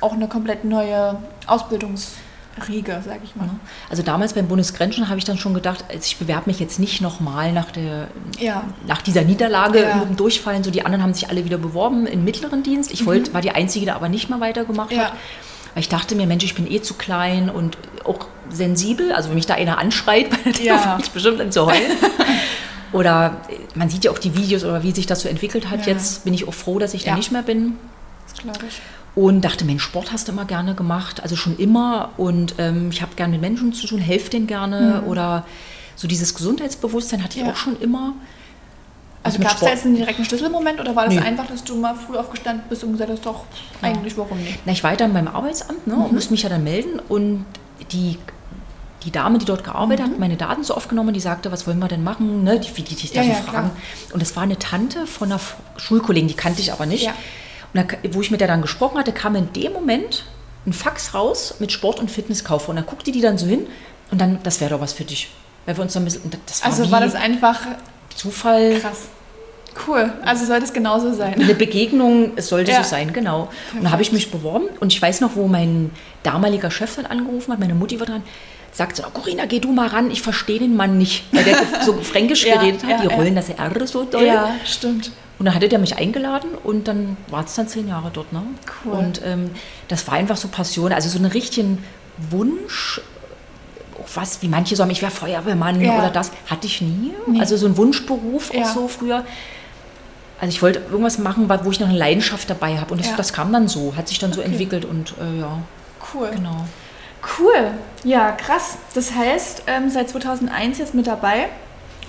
[0.00, 1.18] auch eine komplett neue
[2.58, 3.48] Ausbildungsriege, sage ich mal.
[3.90, 7.00] Also damals beim Bundesgrenzen habe ich dann schon gedacht, also ich bewerbe mich jetzt nicht
[7.00, 7.68] nochmal nach,
[8.38, 8.64] ja.
[8.86, 10.04] nach dieser Niederlage ja.
[10.16, 10.64] Durchfallen.
[10.64, 12.92] So die anderen haben sich alle wieder beworben im mittleren Dienst.
[12.92, 13.34] Ich wollte, mhm.
[13.34, 15.04] war die Einzige, die aber nicht mehr weitergemacht ja.
[15.04, 15.12] hat.
[15.74, 19.12] Weil ich dachte mir, Mensch, ich bin eh zu klein und auch sensibel.
[19.12, 20.28] Also wenn mich da einer anschreit,
[20.62, 20.98] ja.
[21.00, 21.92] ich bestimmt dann zu heulen.
[22.92, 23.40] oder
[23.74, 25.86] man sieht ja auch die Videos oder wie sich das so entwickelt hat.
[25.86, 27.76] Jetzt bin ich auch froh, dass ich da nicht mehr bin.
[28.28, 28.80] Das glaube ich.
[29.18, 32.10] Und dachte, Mensch, Sport hast du immer gerne gemacht, also schon immer.
[32.18, 35.02] Und ähm, ich habe gerne mit Menschen zu tun, helfe denen gerne.
[35.02, 35.08] Mhm.
[35.08, 35.44] Oder
[35.96, 38.14] so dieses Gesundheitsbewusstsein hatte ich auch schon immer.
[39.24, 41.20] Also, also gab es da jetzt einen direkten Schlüsselmoment oder war das nee.
[41.20, 43.44] einfach, dass du mal früh aufgestanden bist und gesagt hast, doch,
[43.82, 43.88] ja.
[43.88, 44.60] eigentlich warum nicht?
[44.64, 46.04] Na, ich war dann beim Arbeitsamt ne, mhm.
[46.04, 47.44] und musste mich ja dann melden und
[47.90, 48.18] die
[49.04, 50.10] die Dame, die dort gearbeitet mhm.
[50.12, 52.60] hat, meine Daten so aufgenommen, die sagte, was wollen wir denn machen, ne?
[52.60, 53.70] die, die dich da ja, ja, fragen.
[53.70, 53.70] Klar.
[54.12, 55.40] Und das war eine Tante von einer
[55.76, 57.08] Schulkollegin, die kannte ich aber nicht.
[57.74, 60.24] Und da, wo ich mit der dann gesprochen hatte, kam in dem Moment
[60.66, 62.70] ein Fax raus mit Sport- und Fitnesskaufer.
[62.70, 63.66] Und dann guckte die dann so hin
[64.10, 65.30] und dann, das wäre doch was für dich.
[65.66, 67.60] Weil wir uns dann ein bisschen, das war also war das einfach
[68.14, 68.78] Zufall.
[68.80, 69.08] Krass.
[69.86, 71.34] Cool, also sollte es genauso sein.
[71.34, 72.82] Eine Begegnung, es sollte ja.
[72.82, 73.44] so sein, genau.
[73.44, 73.74] Perfekt.
[73.74, 75.90] Und da habe ich mich beworben und ich weiß noch, wo mein
[76.24, 78.22] damaliger Chef dann angerufen hat, meine Mutti war dran,
[78.78, 81.56] sagt so, oh, Corinna, geh du mal ran, ich verstehe den Mann nicht, weil der
[81.84, 84.24] so fränkisch ja, geredet hat, ja, die rollen das R so doll.
[84.24, 85.10] Ja, stimmt.
[85.38, 88.32] Und dann hatte der mich eingeladen und dann war es dann zehn Jahre dort.
[88.32, 88.42] Ne?
[88.84, 88.92] Cool.
[88.92, 89.50] Und ähm,
[89.88, 91.84] das war einfach so Passion, also so einen richtigen
[92.30, 93.00] Wunsch,
[94.14, 95.98] was, wie manche sagen, ich wäre Feuerwehrmann ja.
[95.98, 97.12] oder das, hatte ich nie.
[97.26, 97.40] Nee.
[97.40, 99.24] Also so ein Wunschberuf auch so früher.
[100.40, 102.92] Also ich wollte irgendwas machen, wo ich noch eine Leidenschaft dabei habe.
[102.92, 103.16] Und das, ja.
[103.16, 104.40] das, kam dann so, hat sich dann okay.
[104.40, 105.58] so entwickelt und äh, ja.
[106.14, 106.30] Cool.
[106.32, 106.64] Genau.
[107.38, 107.72] Cool.
[108.04, 108.78] Ja, krass.
[108.94, 111.48] Das heißt, ähm, seit 2001 jetzt mit dabei.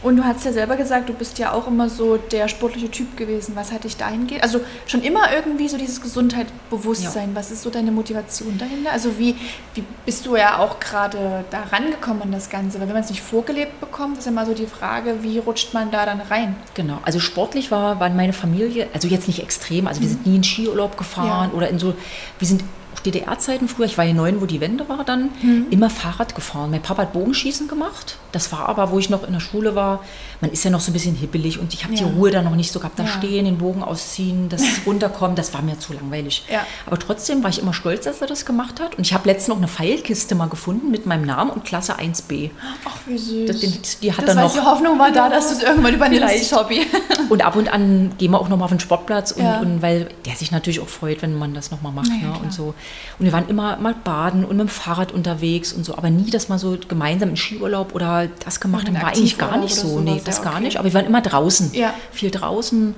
[0.02, 3.18] Und du hast ja selber gesagt, du bist ja auch immer so der sportliche Typ
[3.18, 3.56] gewesen.
[3.56, 4.44] Was hat dich dahin geht?
[4.44, 7.30] Also schon immer irgendwie so dieses Gesundheitsbewusstsein.
[7.30, 7.36] Ja.
[7.36, 8.92] Was ist so deine Motivation dahinter?
[8.92, 9.36] Also wie,
[9.74, 12.80] wie bist du ja auch gerade da rangekommen an das Ganze?
[12.80, 15.74] Weil wenn man es nicht vorgelebt bekommt, ist ja immer so die Frage, wie rutscht
[15.74, 16.56] man da dann rein?
[16.76, 20.14] Genau, also sportlich war, war meine Familie, also jetzt nicht extrem, also wir mhm.
[20.14, 21.58] sind nie in Skiurlaub gefahren ja.
[21.58, 21.94] oder in so,
[22.38, 22.64] wir sind
[23.06, 25.68] DDR-Zeiten früher, ich war hier neun, wo die Wende war dann, mhm.
[25.70, 26.72] immer Fahrrad gefahren.
[26.72, 28.18] Mein Papa hat Bogenschießen gemacht.
[28.32, 30.04] Das war aber, wo ich noch in der Schule war,
[30.42, 32.06] man ist ja noch so ein bisschen hippelig und ich habe ja.
[32.06, 33.00] die Ruhe da noch nicht so gehabt.
[33.00, 33.10] Da ja.
[33.10, 36.44] stehen, den Bogen ausziehen, das runterkommen, das war mir zu langweilig.
[36.52, 36.66] Ja.
[36.86, 38.96] Aber trotzdem war ich immer stolz, dass er das gemacht hat.
[38.96, 42.52] Und ich habe letztens noch eine Pfeilkiste mal gefunden mit meinem Namen und Klasse 1b.
[42.86, 43.48] Ach, wie süß.
[43.48, 45.94] Das, die, die hat das dann noch, die Hoffnung war da, dass du es irgendwann
[45.94, 46.86] übernimmst, Hobby.
[47.30, 50.10] und ab und an gehen wir auch noch mal auf den Sportplatz und, und weil
[50.26, 52.10] der sich natürlich auch freut, wenn man das noch mal macht.
[52.10, 52.34] Ne?
[52.42, 52.74] Und so.
[53.20, 56.30] Und wir waren immer mal baden und mit dem Fahrrad unterwegs und so, aber nie,
[56.32, 60.00] dass man so gemeinsam in Skiurlaub oder das gemacht haben, war eigentlich gar nicht so.
[60.00, 60.52] Nee, das ja, okay.
[60.52, 60.78] gar nicht.
[60.78, 61.74] Aber wir waren immer draußen.
[61.74, 61.94] Ja.
[62.12, 62.96] Viel draußen.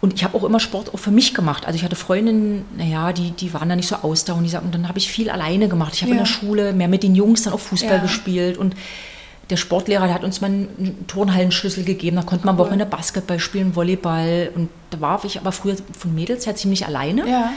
[0.00, 1.66] Und ich habe auch immer Sport auch für mich gemacht.
[1.66, 4.46] Also ich hatte Freundinnen, naja, die, die waren da nicht so ausdauernd.
[4.46, 5.94] Die sagten, dann habe ich viel alleine gemacht.
[5.94, 6.16] Ich habe ja.
[6.16, 7.98] in der Schule mehr mit den Jungs dann auch Fußball ja.
[7.98, 8.56] gespielt.
[8.56, 8.74] Und
[9.50, 12.16] der Sportlehrer der hat uns mal einen Turnhallenschlüssel gegeben.
[12.16, 12.62] Da konnte man cool.
[12.62, 14.50] Wochenende Basketball spielen, Volleyball.
[14.54, 17.28] Und da war ich aber früher von Mädels her ziemlich alleine.
[17.28, 17.52] Ja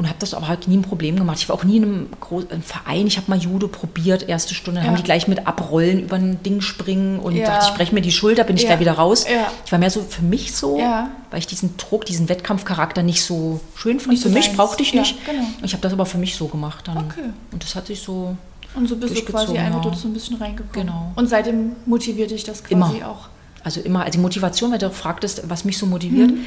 [0.00, 1.36] und habe das aber halt nie ein Problem gemacht.
[1.40, 3.06] Ich war auch nie in einem großen Verein.
[3.06, 4.86] Ich habe mal Judo probiert, erste Stunde, ja.
[4.86, 7.44] haben die gleich mit abrollen, über ein Ding springen und ja.
[7.44, 8.70] dachte, ich breche mir die Schulter, bin ich ja.
[8.70, 9.26] gleich wieder raus.
[9.30, 9.52] Ja.
[9.66, 13.60] Ich war mehr so für mich so, weil ich diesen Druck, diesen Wettkampfcharakter nicht so
[13.74, 14.18] schön fand.
[14.18, 15.22] Für mich brauchte ich nicht.
[15.26, 15.44] Genau.
[15.62, 16.96] Ich habe das aber für mich so gemacht dann.
[16.96, 17.28] Okay.
[17.52, 18.38] Und das hat sich so
[18.74, 20.86] und so bist du quasi einfach dort so ein bisschen reingekommen.
[20.86, 21.12] Genau.
[21.14, 23.06] Und seitdem motiviert dich das quasi immer.
[23.06, 23.28] auch.
[23.64, 26.30] Also immer, also die Motivation, weil du fragtest, was mich so motiviert.
[26.30, 26.46] Mhm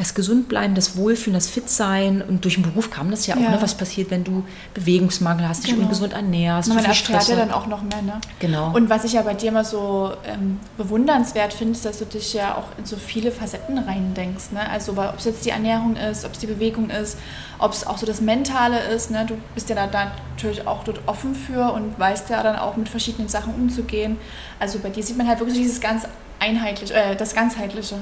[0.00, 3.50] das Gesundbleiben, das Wohlfühlen, das Fitsein und durch den Beruf kam das ja auch, ja.
[3.50, 5.82] Ne, was passiert, wenn du Bewegungsmangel hast, dich genau.
[5.82, 6.70] ungesund ernährst.
[6.70, 8.00] Man erfährt ja dann auch noch mehr.
[8.00, 8.18] Ne?
[8.38, 8.72] Genau.
[8.74, 12.32] Und was ich ja bei dir immer so ähm, bewundernswert finde, ist, dass du dich
[12.32, 14.52] ja auch in so viele Facetten reindenkst.
[14.52, 14.70] Ne?
[14.70, 17.18] Also ob es jetzt die Ernährung ist, ob es die Bewegung ist,
[17.58, 19.10] ob es auch so das Mentale ist.
[19.10, 19.26] Ne?
[19.26, 22.78] Du bist ja da, da natürlich auch dort offen für und weißt ja dann auch
[22.78, 24.16] mit verschiedenen Sachen umzugehen.
[24.58, 26.04] Also bei dir sieht man halt wirklich dieses ganz
[26.38, 27.96] einheitliche, äh, das ganzheitliche.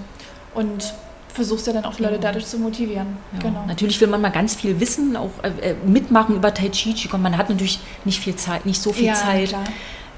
[0.54, 0.94] Und
[1.38, 3.16] versuchst ja dann auch die Leute dadurch zu motivieren.
[3.33, 3.38] Ja.
[3.48, 3.64] Genau.
[3.66, 6.94] Natürlich will man mal ganz viel wissen, auch äh, äh mitmachen über Tai Chi.
[7.16, 9.55] Man hat natürlich nicht viel Zeit, nicht so viel ja, Zeit.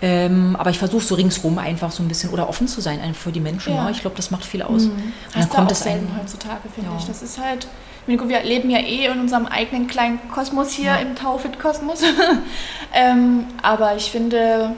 [0.03, 3.33] Ähm, aber ich versuche so ringsrum einfach so ein bisschen oder offen zu sein für
[3.33, 3.75] die Menschen.
[3.75, 3.85] Ja.
[3.85, 3.91] Ne?
[3.91, 4.85] Ich glaube, das macht viel aus.
[4.85, 5.13] Mhm.
[5.35, 7.05] Das dann kommt es selten heutzutage, finde ich.
[7.05, 7.67] Das ist halt,
[8.07, 12.03] wir leben ja eh in unserem eigenen kleinen Kosmos hier im Taufit-Kosmos.
[12.95, 14.75] ähm, aber ich finde,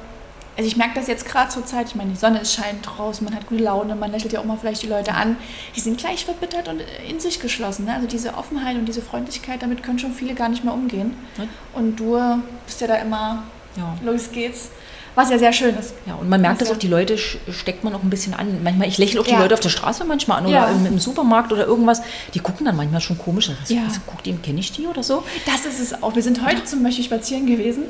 [0.57, 3.35] also ich merke das jetzt gerade zur Zeit, ich meine, die Sonne scheint draußen, man
[3.35, 5.37] hat gute Laune, man lächelt ja auch mal vielleicht die Leute an.
[5.75, 7.87] Die sind gleich verbittert und in sich geschlossen.
[7.87, 7.95] Ne?
[7.95, 11.17] Also diese Offenheit und diese Freundlichkeit, damit können schon viele gar nicht mehr umgehen.
[11.39, 11.45] Ja.
[11.73, 12.19] Und du
[12.67, 13.45] bist ja da immer,
[13.77, 13.97] ja.
[14.05, 14.71] los geht's.
[15.15, 15.95] was ja sehr schön ist.
[16.07, 18.63] Ja, und man merkt, was dass auch die Leute steckt man auch ein bisschen an.
[18.63, 19.41] Manchmal, ich lächle auch die ja.
[19.41, 20.71] Leute auf der Straße manchmal an oder ja.
[20.71, 22.03] im, im, Supermarkt oder irgendwas.
[22.35, 23.51] Die gucken dann manchmal schon komisch.
[23.51, 23.85] Also, ja.
[23.85, 25.23] also, guckt die, kenne ich die oder so?
[25.47, 26.15] Das ist es auch.
[26.15, 27.85] Wir sind heute zum Beispiel spazieren gewesen.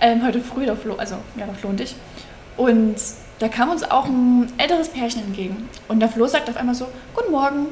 [0.00, 1.94] Ähm, heute früh, der Flo, also ja, der Flo und ich.
[2.56, 2.96] Und
[3.38, 5.68] da kam uns auch ein älteres Pärchen entgegen.
[5.88, 7.66] Und der Flo sagt auf einmal so, guten Morgen.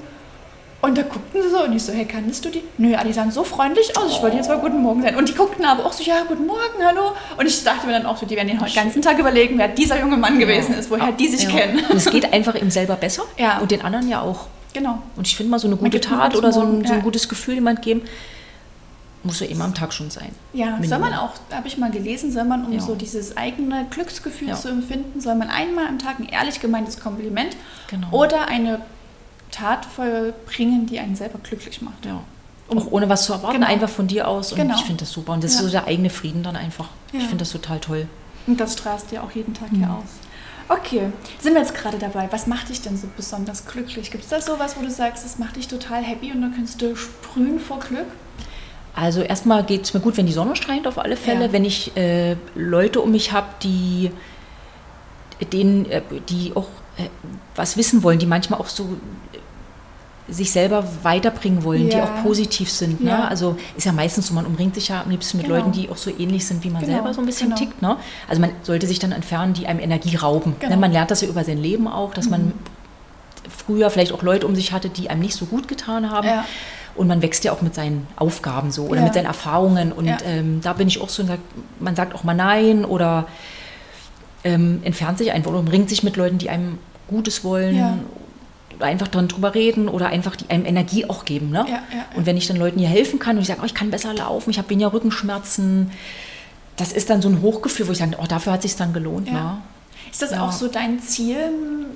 [0.82, 2.62] Und da guckten sie so und ich so, hey, kanntest du die?
[2.76, 5.16] Nö, die sahen so freundlich aus, ich wollte jetzt mal guten Morgen sein.
[5.16, 7.12] Und die guckten aber auch so, ja, guten Morgen, hallo.
[7.38, 9.98] Und ich dachte mir dann auch so, die werden den ganzen Tag überlegen, wer dieser
[9.98, 11.50] junge Mann gewesen ist, woher die sich ja.
[11.50, 11.82] kennen.
[11.88, 13.60] Und es geht einfach ihm selber besser ja.
[13.60, 14.46] und den anderen ja auch.
[14.74, 14.98] Genau.
[15.16, 17.54] Und ich finde mal so eine gute Tat oder so ein, so ein, gutes Gefühl
[17.54, 18.02] jemand geben,
[19.24, 20.30] muss ja immer am Tag schon sein.
[20.52, 20.88] Ja, Minimum.
[20.88, 22.80] soll man auch, habe ich mal gelesen, soll man, um ja.
[22.80, 24.54] so dieses eigene Glücksgefühl ja.
[24.54, 27.56] zu empfinden, soll man einmal am Tag ein ehrlich gemeintes Kompliment
[27.88, 28.08] genau.
[28.10, 28.80] oder eine
[29.50, 32.04] Tat vollbringen, die einen selber glücklich macht.
[32.04, 32.20] Ja.
[32.68, 33.66] Um, auch ohne was zu erwarten, genau.
[33.66, 34.52] einfach von dir aus.
[34.52, 34.74] Und genau.
[34.76, 35.32] ich finde das super.
[35.32, 35.60] Und das ja.
[35.60, 36.88] ist so der eigene Frieden dann einfach.
[37.12, 37.20] Ja.
[37.20, 38.08] Ich finde das total toll.
[38.46, 39.76] Und das strahlst dir auch jeden Tag mhm.
[39.76, 40.04] hier aus.
[40.68, 42.28] Okay, sind wir jetzt gerade dabei.
[42.30, 44.10] Was macht dich denn so besonders glücklich?
[44.10, 46.80] Gibt es da sowas, wo du sagst, das macht dich total happy und dann kannst
[46.80, 48.06] du sprühen vor Glück?
[48.94, 51.52] Also erstmal geht es mir gut, wenn die Sonne scheint auf alle Fälle, ja.
[51.52, 54.12] wenn ich äh, Leute um mich habe, die,
[55.52, 57.08] denen, äh, die auch äh,
[57.56, 58.96] was wissen wollen, die manchmal auch so
[60.28, 61.96] sich selber weiterbringen wollen, ja.
[61.96, 63.02] die auch positiv sind.
[63.02, 63.10] Ne?
[63.10, 63.28] Ja.
[63.28, 65.58] Also ist ja meistens so, man umringt sich ja am liebsten mit genau.
[65.58, 66.94] Leuten, die auch so ähnlich sind, wie man genau.
[66.94, 67.58] selber so ein bisschen genau.
[67.58, 67.82] tickt.
[67.82, 67.96] Ne?
[68.28, 70.52] Also man sollte sich dann entfernen, die einem Energie rauben.
[70.52, 70.56] Ne?
[70.60, 70.76] Genau.
[70.76, 72.30] Man lernt das ja über sein Leben auch, dass mhm.
[72.30, 72.52] man
[73.54, 76.26] früher vielleicht auch Leute um sich hatte, die einem nicht so gut getan haben.
[76.26, 76.44] Ja.
[76.94, 79.04] Und man wächst ja auch mit seinen Aufgaben so oder ja.
[79.04, 79.92] mit seinen Erfahrungen.
[79.92, 81.24] Und ähm, da bin ich auch so,
[81.80, 83.26] man sagt auch mal Nein oder
[84.44, 86.78] ähm, entfernt sich einfach oder umringt sich mit Leuten, die einem
[87.08, 88.04] Gutes wollen
[88.76, 91.50] oder einfach dran drüber reden oder einfach die, einem Energie auch geben.
[91.50, 91.64] Ne?
[91.68, 93.74] Ja, ja, und wenn ich dann Leuten hier helfen kann und ich sage, oh, ich
[93.74, 95.90] kann besser laufen, ich habe weniger Rückenschmerzen,
[96.76, 98.92] das ist dann so ein Hochgefühl, wo ich sage, oh, dafür hat es sich dann
[98.92, 99.32] gelohnt.
[99.32, 99.58] Ne?
[100.14, 100.46] Ist das ja.
[100.46, 101.36] auch so dein Ziel,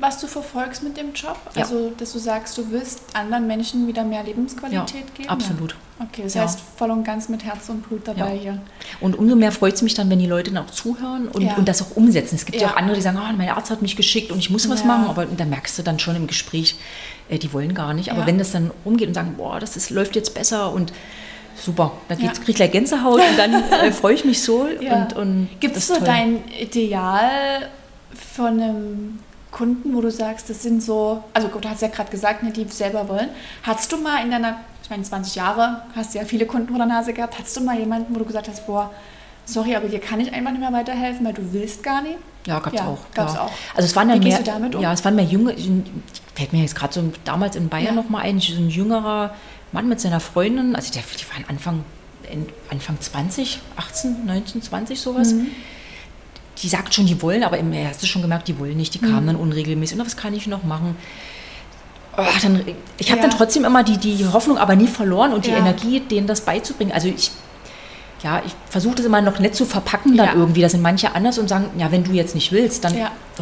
[0.01, 1.39] was du verfolgst mit dem Job?
[1.55, 1.63] Ja.
[1.63, 5.29] Also, dass du sagst, du willst anderen Menschen wieder mehr Lebensqualität ja, geben?
[5.29, 5.77] Absolut.
[6.01, 8.61] Okay, das heißt voll und ganz mit Herz und Blut dabei hier.
[8.99, 11.69] Und umso mehr freut es mich dann, wenn die Leute dann auch zuhören und, und
[11.69, 12.35] das auch umsetzen.
[12.35, 12.73] Es gibt ja.
[12.73, 15.07] auch andere, die sagen, oh, mein Arzt hat mich geschickt und ich muss was machen,
[15.07, 16.75] aber da merkst du dann schon im Gespräch,
[17.29, 18.11] äh, die wollen gar nicht.
[18.11, 20.93] Aber wenn das dann umgeht und sagen, boah, das ist, läuft jetzt besser und
[21.57, 21.93] super.
[22.09, 22.33] Dann ja.
[22.33, 23.55] kriege ich gleich Gänsehaut und dann
[23.85, 24.67] äh, freue ich mich so.
[24.81, 25.05] Ja.
[25.05, 26.05] Und, und Gibt es so toll.
[26.05, 27.69] dein Ideal
[28.39, 29.19] von einem
[29.51, 32.65] Kunden, wo du sagst, das sind so, also du hast ja gerade gesagt, ne, die
[32.69, 33.31] selber wollen.
[33.65, 36.79] Hattest du mal in deiner, ich meine 20 Jahre, hast du ja viele Kunden vor
[36.79, 38.93] der Nase gehabt, hattest du mal jemanden, wo du gesagt hast, boah,
[39.45, 42.19] sorry, aber hier kann ich einfach nicht mehr weiterhelfen, weil du willst gar nicht?
[42.47, 42.99] Ja, gab es ja, auch.
[43.13, 43.41] Gab's ja.
[43.41, 43.51] auch.
[43.75, 44.83] Also es waren Wie mehr, du damit um?
[44.83, 45.55] Ja, es waren mehr junge,
[46.37, 48.03] fällt mir jetzt gerade so damals in Bayern ja.
[48.03, 49.35] noch mal ein, so ein jüngerer
[49.73, 51.01] Mann mit seiner Freundin, also die
[51.33, 51.85] waren Anfang,
[52.71, 55.33] Anfang 20, 18, 19, 20 sowas.
[55.33, 55.49] Mhm
[56.63, 58.99] die sagt schon, die wollen, aber im hast du schon gemerkt, die wollen nicht, die
[58.99, 59.27] kamen mhm.
[59.27, 59.99] dann unregelmäßig.
[59.99, 60.97] Und was kann ich noch machen?
[62.17, 62.65] Oh, dann,
[62.97, 63.29] ich habe ja.
[63.29, 65.59] dann trotzdem immer die, die Hoffnung aber nie verloren und die ja.
[65.59, 66.93] Energie, denen das beizubringen.
[66.93, 67.31] Also ich,
[68.25, 70.35] ja, ich versuche das immer noch nett zu verpacken dann ja.
[70.35, 70.61] irgendwie.
[70.63, 72.95] Da sind manche anders und sagen, ja, wenn du jetzt nicht willst, dann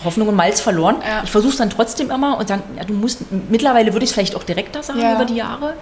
[0.04, 0.96] Hoffnung und Malz verloren.
[1.24, 4.14] Ich versuche es dann trotzdem immer und sagen, ja, du musst, mittlerweile würde ich es
[4.14, 5.74] vielleicht auch direkter sagen über die Jahre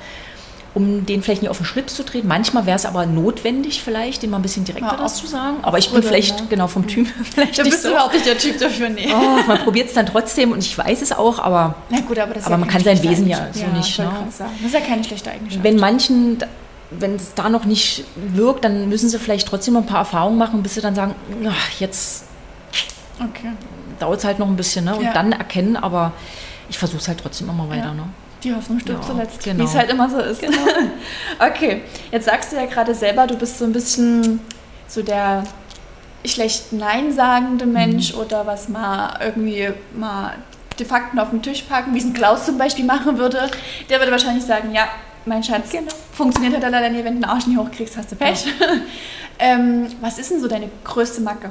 [0.74, 2.26] um den vielleicht nicht auf den Schlips zu treten.
[2.26, 5.58] Manchmal wäre es aber notwendig, vielleicht, dem mal ein bisschen direkter ja, das zu sagen.
[5.62, 6.46] Aber ich bin vielleicht, ne?
[6.50, 7.88] genau, vom Typ vielleicht Da bist so.
[7.88, 9.08] du überhaupt nicht der Typ dafür, nee.
[9.08, 12.34] Oh, man probiert es dann trotzdem und ich weiß es auch, aber, Na gut, aber,
[12.37, 13.98] aber ja man kann sein Wesen ja so ja, nicht.
[13.98, 14.10] Ne?
[14.37, 15.62] Das ist ja keine schlechte Eigenschaft.
[15.62, 16.38] Wenn manchen,
[16.90, 20.38] wenn es da noch nicht wirkt, dann müssen sie vielleicht trotzdem noch ein paar Erfahrungen
[20.38, 21.14] machen, bis sie dann sagen,
[21.48, 22.24] ach, jetzt
[23.20, 23.52] okay.
[24.00, 24.87] dauert es halt noch ein bisschen.
[24.87, 24.96] Ne?
[24.96, 26.12] Und dann erkennen, aber
[26.68, 27.94] ich versuche es halt trotzdem immer weiter.
[27.94, 28.08] Ne?
[28.44, 29.61] Die Hoffnung stirbt ja, zuletzt, genau.
[29.61, 30.40] wie es halt immer so ist.
[30.42, 30.59] Genau.
[31.38, 31.80] okay,
[32.12, 34.40] jetzt sagst du ja gerade selber, du bist so ein bisschen
[34.87, 35.44] so der
[36.26, 38.20] schlecht Nein sagende Mensch mhm.
[38.20, 40.35] oder was mal irgendwie mal
[40.78, 43.50] die Fakten auf den Tisch packen, wie es ein Klaus zum Beispiel machen würde.
[43.88, 44.88] Der würde wahrscheinlich sagen, ja,
[45.24, 45.90] mein Schatz, genau.
[46.12, 48.44] funktioniert halt leider nie, wenn du den Arsch nicht hochkriegst, hast du Pech.
[48.44, 48.66] Ja.
[49.38, 51.50] ähm, was ist denn so deine größte Macke?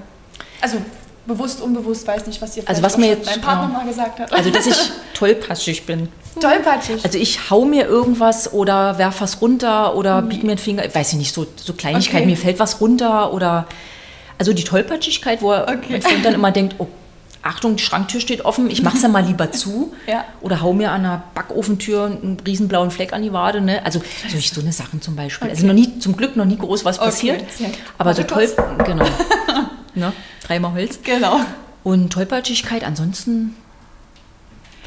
[0.61, 0.77] Also
[1.25, 3.79] bewusst, unbewusst, weiß nicht, was dir also was mir jetzt, dein Partner genau.
[3.79, 4.31] mal gesagt hat.
[4.31, 6.09] Also, dass ich tollpatschig bin.
[6.35, 7.03] Tollpatschig?
[7.03, 10.29] Also, ich hau mir irgendwas oder werf was runter oder mhm.
[10.29, 12.31] bieg mir den Finger, weiß ich nicht, so, so Kleinigkeiten, okay.
[12.31, 13.67] mir fällt was runter oder,
[14.37, 16.01] also die Tollpatschigkeit, wo okay.
[16.03, 16.87] mein dann immer denkt, oh,
[17.43, 19.93] Achtung, die Schranktür steht offen, ich mach's ja mal lieber zu.
[20.07, 20.23] ja.
[20.39, 23.59] Oder hau mir an der Backofentür einen riesen blauen Fleck an die Wade.
[23.59, 23.85] Ne?
[23.85, 25.47] Also so eine Sachen zum Beispiel.
[25.47, 25.55] Okay.
[25.55, 27.41] Also noch nie, zum Glück noch nie groß was passiert.
[27.59, 27.71] Okay.
[27.97, 28.49] Aber so toll,
[28.85, 29.05] genau.
[29.93, 30.13] ne?
[30.47, 30.99] Dreimal Holz.
[31.03, 31.41] Genau.
[31.83, 33.57] Und Tollpatschigkeit ansonsten.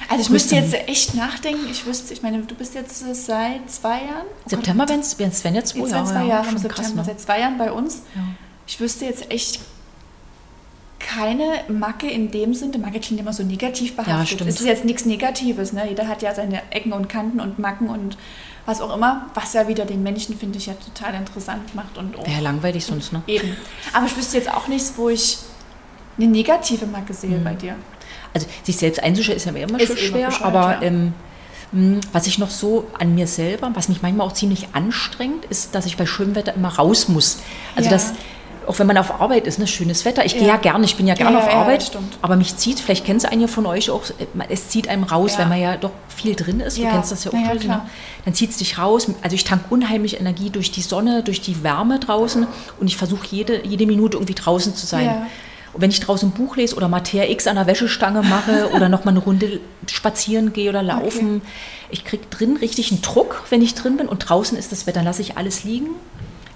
[0.08, 1.66] Also ich müsste jetzt echt nachdenken.
[1.70, 4.26] Ich wüsste, ich meine, du bist jetzt seit zwei Jahren.
[4.44, 6.06] Oh September es wär jetzt zwei Jahre.
[6.06, 7.04] Zwei Jahre im September, krass, ne?
[7.04, 8.02] seit zwei Jahren bei uns.
[8.14, 8.22] Ja.
[8.66, 9.60] Ich wüsste jetzt echt
[10.98, 14.16] keine Macke in dem Sinne, Macke klingt immer so negativ behaftet.
[14.16, 14.50] Ja, stimmt.
[14.50, 15.88] Es ist jetzt nichts Negatives, ne?
[15.88, 18.16] Jeder hat ja seine Ecken und Kanten und Macken und
[18.64, 21.96] was auch immer, was ja wieder den Menschen, finde ich, ja total interessant macht.
[21.96, 23.22] und Wäre langweilig sonst, ne?
[23.26, 23.56] Eben.
[23.92, 25.38] Aber ich wüsste jetzt auch nichts, wo ich
[26.18, 27.44] eine negative Macke sehe mhm.
[27.44, 27.76] bei dir.
[28.36, 30.82] Also sich selbst einzustellen ist ja immer ist schwer, aber ja.
[30.82, 31.14] ähm,
[31.72, 35.74] hm, was ich noch so an mir selber, was mich manchmal auch ziemlich anstrengt, ist,
[35.74, 37.38] dass ich bei schönem Wetter immer raus muss.
[37.74, 37.96] Also ja.
[37.96, 38.12] das
[38.66, 40.24] auch wenn man auf Arbeit ist, ne, schönes Wetter.
[40.24, 40.38] Ich ja.
[40.40, 43.04] gehe ja gerne, ich bin ja gerne ja, auf Arbeit, ja, aber mich zieht, vielleicht
[43.04, 44.02] kennt es einige von euch auch,
[44.48, 46.76] es zieht einem raus, wenn man ja doch viel drin ist.
[46.76, 47.68] Du kennst das ja auch ja, schon.
[47.68, 47.82] Ne?
[48.24, 49.08] Dann zieht es dich raus.
[49.22, 52.46] Also ich tanke unheimlich Energie durch die Sonne, durch die Wärme draußen
[52.80, 55.26] und ich versuche jede, jede Minute irgendwie draußen zu sein.
[55.76, 58.88] Und wenn ich draußen ein Buch lese oder mal TRX an der Wäschestange mache oder
[58.88, 61.50] nochmal eine Runde spazieren gehe oder laufen, okay.
[61.90, 65.00] ich kriege drin richtig einen Druck, wenn ich drin bin und draußen ist das Wetter,
[65.00, 65.88] dann lasse ich alles liegen.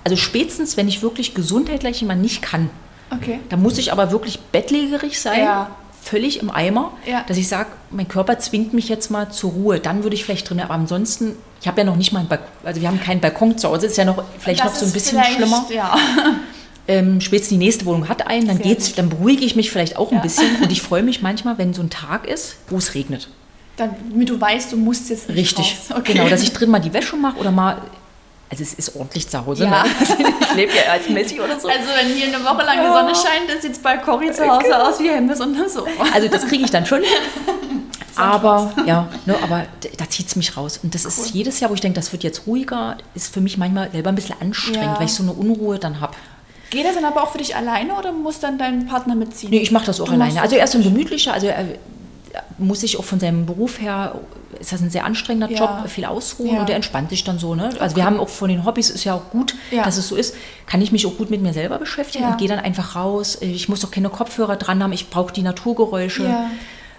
[0.04, 2.70] Also spätestens, wenn ich wirklich gesundheitlich mal nicht kann,
[3.10, 3.40] okay.
[3.50, 5.40] dann muss ich aber wirklich bettlägerig sein.
[5.40, 5.70] Ja
[6.02, 7.24] völlig im Eimer, ja.
[7.28, 9.80] dass ich sage, mein Körper zwingt mich jetzt mal zur Ruhe.
[9.80, 12.48] Dann würde ich vielleicht drin, aber ansonsten, ich habe ja noch nicht mal einen Balkon,
[12.64, 14.92] also wir haben keinen Balkon zu Hause, ist ja noch vielleicht das noch so ein
[14.92, 15.66] bisschen schlimmer.
[15.68, 15.94] Ja.
[16.88, 20.10] ähm, spätestens die nächste Wohnung hat einen, dann geht's, dann beruhige ich mich vielleicht auch
[20.10, 20.18] ja.
[20.18, 23.28] ein bisschen und ich freue mich manchmal, wenn so ein Tag ist, wo es regnet.
[23.76, 26.12] Damit du weißt, du musst jetzt nicht Richtig, okay.
[26.12, 27.80] genau, dass ich drin mal die Wäsche mache oder mal
[28.50, 29.64] also es ist ordentlich zu Hause.
[29.64, 29.84] Ja.
[29.84, 29.90] Ne?
[30.50, 31.68] Ich lebe ja als Messi oder so.
[31.68, 34.44] Also wenn hier eine Woche lang die Sonne scheint, dann sieht es bei Cory zu
[34.44, 34.88] Hause genau.
[34.88, 35.86] aus wie Hemmes und so.
[36.12, 37.02] Also das kriege ich dann schon.
[38.16, 39.66] aber ja, ne, aber
[39.96, 40.80] da zieht es mich raus.
[40.82, 41.10] Und das cool.
[41.10, 44.08] ist jedes Jahr, wo ich denke, das wird jetzt ruhiger, ist für mich manchmal selber
[44.08, 44.98] ein bisschen anstrengend, ja.
[44.98, 46.14] weil ich so eine Unruhe dann habe.
[46.70, 49.50] Geht das dann aber auch für dich alleine oder muss dann dein Partner mitziehen?
[49.50, 50.40] Nee, ich mache das auch du alleine.
[50.40, 51.64] Also er ist ein gemütlicher, also er
[52.58, 54.20] muss sich auch von seinem Beruf her,
[54.58, 55.58] ist das ein sehr anstrengender ja.
[55.58, 56.60] Job, viel ausruhen ja.
[56.60, 57.54] und er entspannt sich dann so.
[57.54, 57.64] Ne?
[57.64, 57.96] Also okay.
[57.96, 59.82] wir haben auch von den Hobbys, ist ja auch gut, ja.
[59.82, 60.34] dass es so ist,
[60.66, 63.38] kann ich mich auch gut mit mir selber beschäftigen und gehe dann einfach raus.
[63.40, 66.32] Ich muss auch keine Kopfhörer dran haben, ich brauche die Naturgeräusche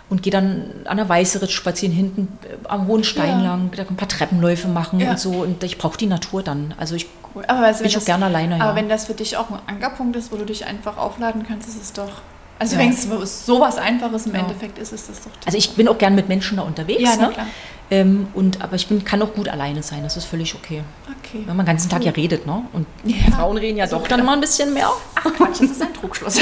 [0.10, 2.28] und gehe dann an der Weißeritz spazieren, hinten
[2.68, 5.32] am hohen Stein lang, da ein paar Treppenläufe machen und so.
[5.32, 6.74] Und ich brauche die Natur dann.
[6.78, 7.44] Also ich cool.
[7.48, 8.56] aber bin ich auch gerne alleine.
[8.56, 8.76] Aber ja.
[8.76, 11.82] wenn das für dich auch ein Ankerpunkt ist, wo du dich einfach aufladen kannst, ist
[11.82, 12.22] es doch.
[12.60, 15.32] Also wenn es so was Einfaches im Endeffekt ist, ist das doch.
[15.48, 17.02] Also ich bin auch gern mit Menschen da unterwegs.
[17.02, 17.30] Ja, ne?
[17.30, 17.48] klar.
[17.90, 20.84] Ähm, und, aber ich bin, kann auch gut alleine sein, das ist völlig okay.
[21.20, 21.44] Okay.
[21.46, 22.64] Wenn man den ganzen Tag ja redet, ne?
[22.72, 22.88] Und
[23.36, 24.90] Frauen reden ja doch dann mal ein bisschen mehr.
[25.16, 26.40] Ach Quatsch, das ist ein Trugschluss.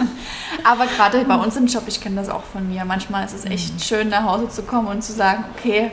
[0.64, 3.46] Aber gerade bei uns im Job, ich kenne das auch von mir, manchmal ist es
[3.46, 3.78] echt mhm.
[3.78, 5.92] schön, nach Hause zu kommen und zu sagen, okay,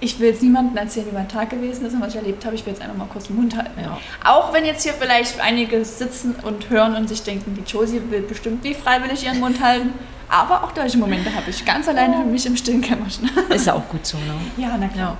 [0.00, 2.54] ich will jetzt niemandem erzählen, wie mein Tag gewesen ist und was ich erlebt habe.
[2.54, 3.78] Ich will jetzt einfach mal kurz den Mund halten.
[3.80, 3.98] Ja.
[4.24, 8.22] Auch wenn jetzt hier vielleicht einige sitzen und hören und sich denken, die Josie will
[8.22, 9.92] bestimmt wie freiwillig ihren Mund halten.
[10.28, 13.28] Aber auch solche Momente habe ich ganz alleine für mich im stillen Kämmerchen.
[13.48, 14.34] Ist ja auch gut so, ne?
[14.56, 15.16] Ja, na klar.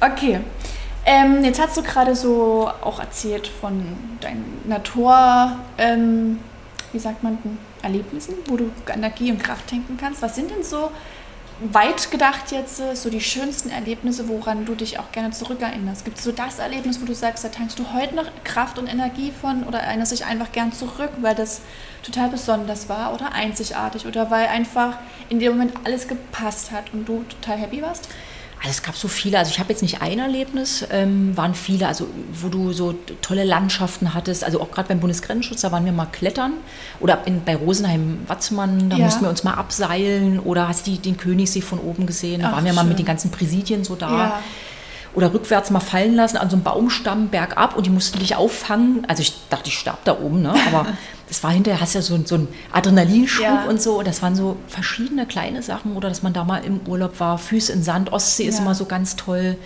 [0.00, 0.12] Ja.
[0.12, 0.40] Okay.
[1.04, 3.82] Ähm, jetzt hast du gerade so auch erzählt von
[4.20, 6.38] deinen Natur, ähm,
[6.92, 7.38] wie sagt man,
[7.82, 10.22] Erlebnissen, wo du Energie und Kraft tanken kannst.
[10.22, 10.92] Was sind denn so
[11.60, 16.04] weit gedacht jetzt äh, so die schönsten Erlebnisse, woran du dich auch gerne zurückerinnerst?
[16.04, 18.86] Gibt es so das Erlebnis, wo du sagst, da tankst du heute noch Kraft und
[18.86, 21.60] Energie von oder erinnerst dich einfach gern zurück, weil das
[22.02, 27.08] total besonders war oder einzigartig oder weil einfach in dem Moment alles gepasst hat und
[27.08, 28.08] du total happy warst?
[28.64, 31.88] Also es gab so viele, also ich habe jetzt nicht ein Erlebnis, ähm, waren viele,
[31.88, 35.90] also wo du so tolle Landschaften hattest, also auch gerade beim Bundesgrenzschutz, da waren wir
[35.90, 36.52] mal klettern
[37.00, 39.06] oder in, bei Rosenheim-Watzmann, da ja.
[39.06, 42.52] mussten wir uns mal abseilen oder hast du den Königssee von oben gesehen, da Ach,
[42.52, 42.76] waren wir schön.
[42.76, 44.10] mal mit den ganzen Präsidien so da.
[44.10, 44.42] Ja
[45.14, 49.04] oder rückwärts mal fallen lassen an so einem Baumstamm bergab und die mussten dich auffangen.
[49.08, 50.54] Also ich dachte, ich sterbe da oben, ne?
[50.66, 50.86] aber
[51.28, 53.64] das war hinterher, hast ja so, so einen Adrenalinschub ja.
[53.64, 53.98] und so.
[53.98, 57.38] Und das waren so verschiedene kleine Sachen oder dass man da mal im Urlaub war.
[57.38, 58.48] Füße in Sand, Ostsee ja.
[58.50, 59.56] ist immer so ganz toll.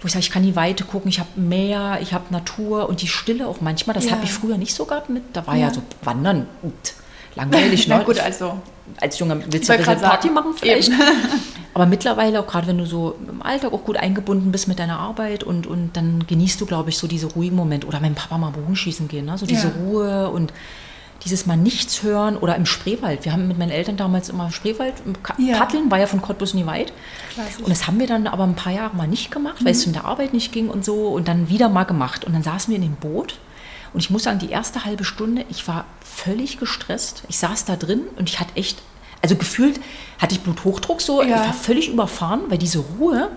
[0.00, 3.02] Wo ich sage, ich kann die Weite gucken, ich habe Meer, ich habe Natur und
[3.02, 3.94] die Stille auch manchmal.
[3.94, 4.12] Das ja.
[4.12, 5.22] habe ich früher nicht so gehabt mit.
[5.32, 6.94] Da war ja, so Wandern und
[7.34, 7.88] langweilig.
[7.88, 8.04] Na ne?
[8.04, 8.60] gut, also
[9.00, 10.90] als Junger willst du ein bisschen Party machen vielleicht.
[11.74, 14.98] Aber mittlerweile, auch gerade wenn du so im Alltag auch gut eingebunden bist mit deiner
[14.98, 17.86] Arbeit und, und dann genießt du, glaube ich, so diese ruhigen Momente.
[17.86, 19.38] Oder mit dem Papa mal Bogenschießen gehen, ne?
[19.38, 19.74] so diese ja.
[19.84, 20.52] Ruhe und
[21.24, 23.24] dieses Mal nichts hören oder im Spreewald.
[23.24, 24.94] Wir haben mit meinen Eltern damals immer Spreewald,
[25.38, 25.58] ja.
[25.58, 26.92] Paddeln war ja von Cottbus nie weit.
[27.32, 27.58] Klassisch.
[27.58, 29.66] Und das haben wir dann aber ein paar Jahre mal nicht gemacht, mhm.
[29.66, 31.08] weil es in der Arbeit nicht ging und so.
[31.08, 32.24] Und dann wieder mal gemacht.
[32.24, 33.38] Und dann saßen wir in dem Boot.
[33.92, 37.22] Und ich muss sagen, die erste halbe Stunde, ich war völlig gestresst.
[37.28, 38.82] Ich saß da drin und ich hatte echt,
[39.22, 39.80] also gefühlt
[40.18, 41.28] hatte ich Bluthochdruck so, ja.
[41.28, 43.30] ich war völlig überfahren, weil diese Ruhe.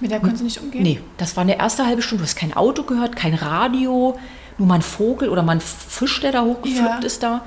[0.00, 0.82] Mit der konntest du nicht umgehen?
[0.82, 2.22] Nee, das war eine erste halbe Stunde.
[2.22, 4.18] Du hast kein Auto gehört, kein Radio,
[4.56, 7.06] nur mal ein Vogel oder mal ein Fisch, der da hochgepflückt ja.
[7.06, 7.42] ist da.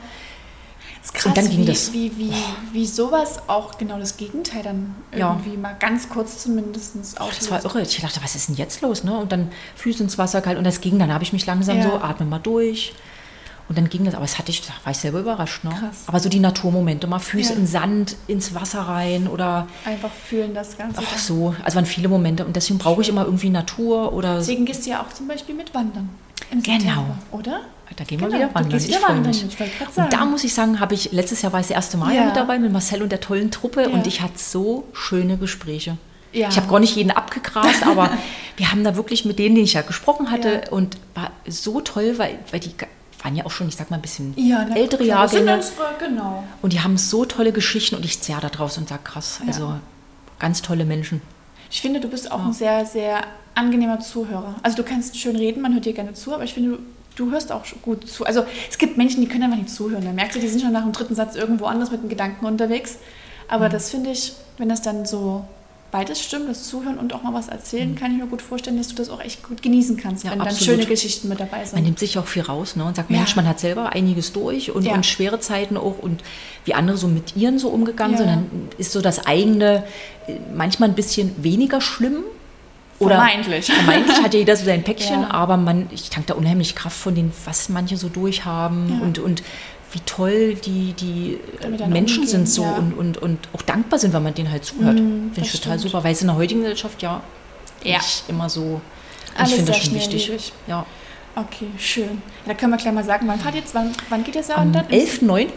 [1.02, 1.94] Das ist krass, und dann ging wie, das.
[1.94, 2.34] Wie, wie,
[2.74, 5.60] wie sowas auch genau das Gegenteil dann irgendwie ja.
[5.60, 7.42] mal ganz kurz zumindest auslöst.
[7.42, 7.82] Das war irre.
[7.82, 9.04] Ich dachte, was ist denn jetzt los?
[9.04, 9.18] Ne?
[9.18, 11.00] Und dann Füße ins Wasser kalt und das ging.
[11.00, 11.84] Dann habe ich mich langsam ja.
[11.84, 12.94] so, atme mal durch
[13.68, 15.64] Und dann ging das, aber es hatte ich, da war ich selber überrascht.
[15.64, 15.72] Ne?
[15.72, 16.04] Krass.
[16.06, 17.60] Aber so die Naturmomente, mal Füße ja.
[17.60, 19.68] in Sand, ins Wasser rein oder.
[19.86, 21.02] Einfach fühlen das Ganze.
[21.02, 24.36] Ach so, also waren viele Momente und deswegen brauche ich immer irgendwie Natur oder.
[24.36, 26.10] Deswegen gehst du ja auch zum Beispiel mit Wandern.
[26.52, 26.78] Im genau.
[26.78, 27.62] September, oder?
[27.96, 28.32] Da gehen genau.
[28.32, 28.80] wir wieder wandern.
[28.80, 29.46] Ich freue mich.
[29.46, 32.16] Ich und da muss ich sagen, habe ich letztes Jahr war ich das erste Mal
[32.16, 32.26] ja.
[32.26, 33.90] mit dabei mit Marcel und der tollen Truppe ja.
[33.90, 35.98] und ich hatte so schöne Gespräche.
[36.34, 36.48] Ja.
[36.50, 38.10] Ich habe gar nicht jeden abgegrast, aber
[38.58, 42.14] wir haben da wirklich mit denen, die ich ja gesprochen hatte, und war so toll,
[42.18, 42.72] weil, weil die
[43.22, 45.60] waren ja auch schon, ich sag mal, ein bisschen ja, ältere Jahrgänge.
[46.00, 46.44] Genau.
[46.62, 49.76] Und die haben so tolle Geschichten und ich zerre da draus und sage, krass, also
[50.40, 51.22] ganz tolle Menschen.
[51.70, 53.24] Ich finde, du bist auch ein sehr, sehr
[53.56, 54.56] angenehmer Zuhörer.
[54.64, 56.78] Also du kannst schön reden, man hört dir gerne zu, aber ich finde, du,
[57.16, 58.26] du hörst auch gut zu.
[58.26, 60.04] Also es gibt Menschen, die können einfach nicht zuhören.
[60.04, 62.46] Da merkst du, die sind schon nach dem dritten Satz irgendwo anders mit den Gedanken
[62.46, 62.98] unterwegs.
[63.48, 63.72] Aber mhm.
[63.74, 65.46] das finde ich, wenn das dann so
[65.92, 67.96] beides stimmt, das Zuhören und auch mal was erzählen, mhm.
[67.96, 70.42] kann ich mir gut vorstellen, dass du das auch echt gut genießen kannst, ja, wenn
[70.42, 70.60] absolut.
[70.60, 71.74] dann schöne Geschichten mit dabei sind.
[71.74, 74.72] Man nimmt sich auch viel raus ne, und sagt, Mensch, man hat selber einiges durch
[74.72, 74.94] und, ja.
[74.94, 76.24] und, schwere Zeiten auch und
[76.64, 79.84] wie andere so mit ihren so umgegangen sind, dann ist so das eigene
[80.28, 82.24] äh, manchmal ein bisschen weniger schlimm.
[83.02, 83.66] Oder vermeintlich.
[83.66, 87.16] Vermeintlich hat ja jeder so sein Päckchen, aber man, ich tanke da unheimlich Kraft von
[87.16, 89.44] dem, was manche so durchhaben und, und
[89.92, 91.40] wie toll die, die
[91.88, 92.76] Menschen sind so ja.
[92.76, 94.96] und, und, und auch dankbar sind, wenn man denen halt zuhört.
[94.96, 95.92] Mm, finde ich total stimmt.
[95.92, 97.22] super, weil es in der heutigen Gesellschaft ja,
[97.84, 97.98] ja.
[97.98, 98.80] nicht immer so.
[99.44, 100.54] Ich finde das schon wichtig.
[100.68, 100.86] Ja.
[101.36, 102.22] Okay, schön.
[102.46, 104.72] Da können wir gleich mal sagen, wann fahrt jetzt, wann, wann geht ihr so Am
[104.72, 105.48] 11.9.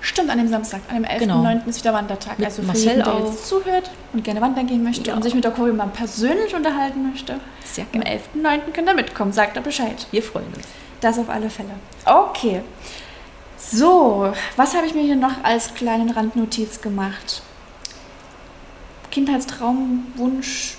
[0.00, 0.80] Stimmt, an dem Samstag.
[0.88, 1.18] An dem 11.9.
[1.18, 1.62] Genau.
[1.68, 2.38] ist wieder Wandertag.
[2.38, 3.26] Mit also für Marcel jeden, der auch.
[3.26, 5.16] jetzt zuhört und gerne wandern gehen möchte ja.
[5.16, 7.38] und sich mit der Choreo mal persönlich unterhalten möchte.
[7.64, 8.06] Sehr gerne.
[8.06, 8.72] Am 11.9.
[8.72, 10.06] könnt ihr mitkommen, sagt er Bescheid.
[10.10, 10.66] Wir freuen uns.
[11.00, 11.70] Das auf alle Fälle.
[12.04, 12.62] Okay.
[13.58, 17.42] So, was habe ich mir hier noch als kleinen Randnotiz gemacht?
[19.12, 20.76] Kindheitstraumwunsch,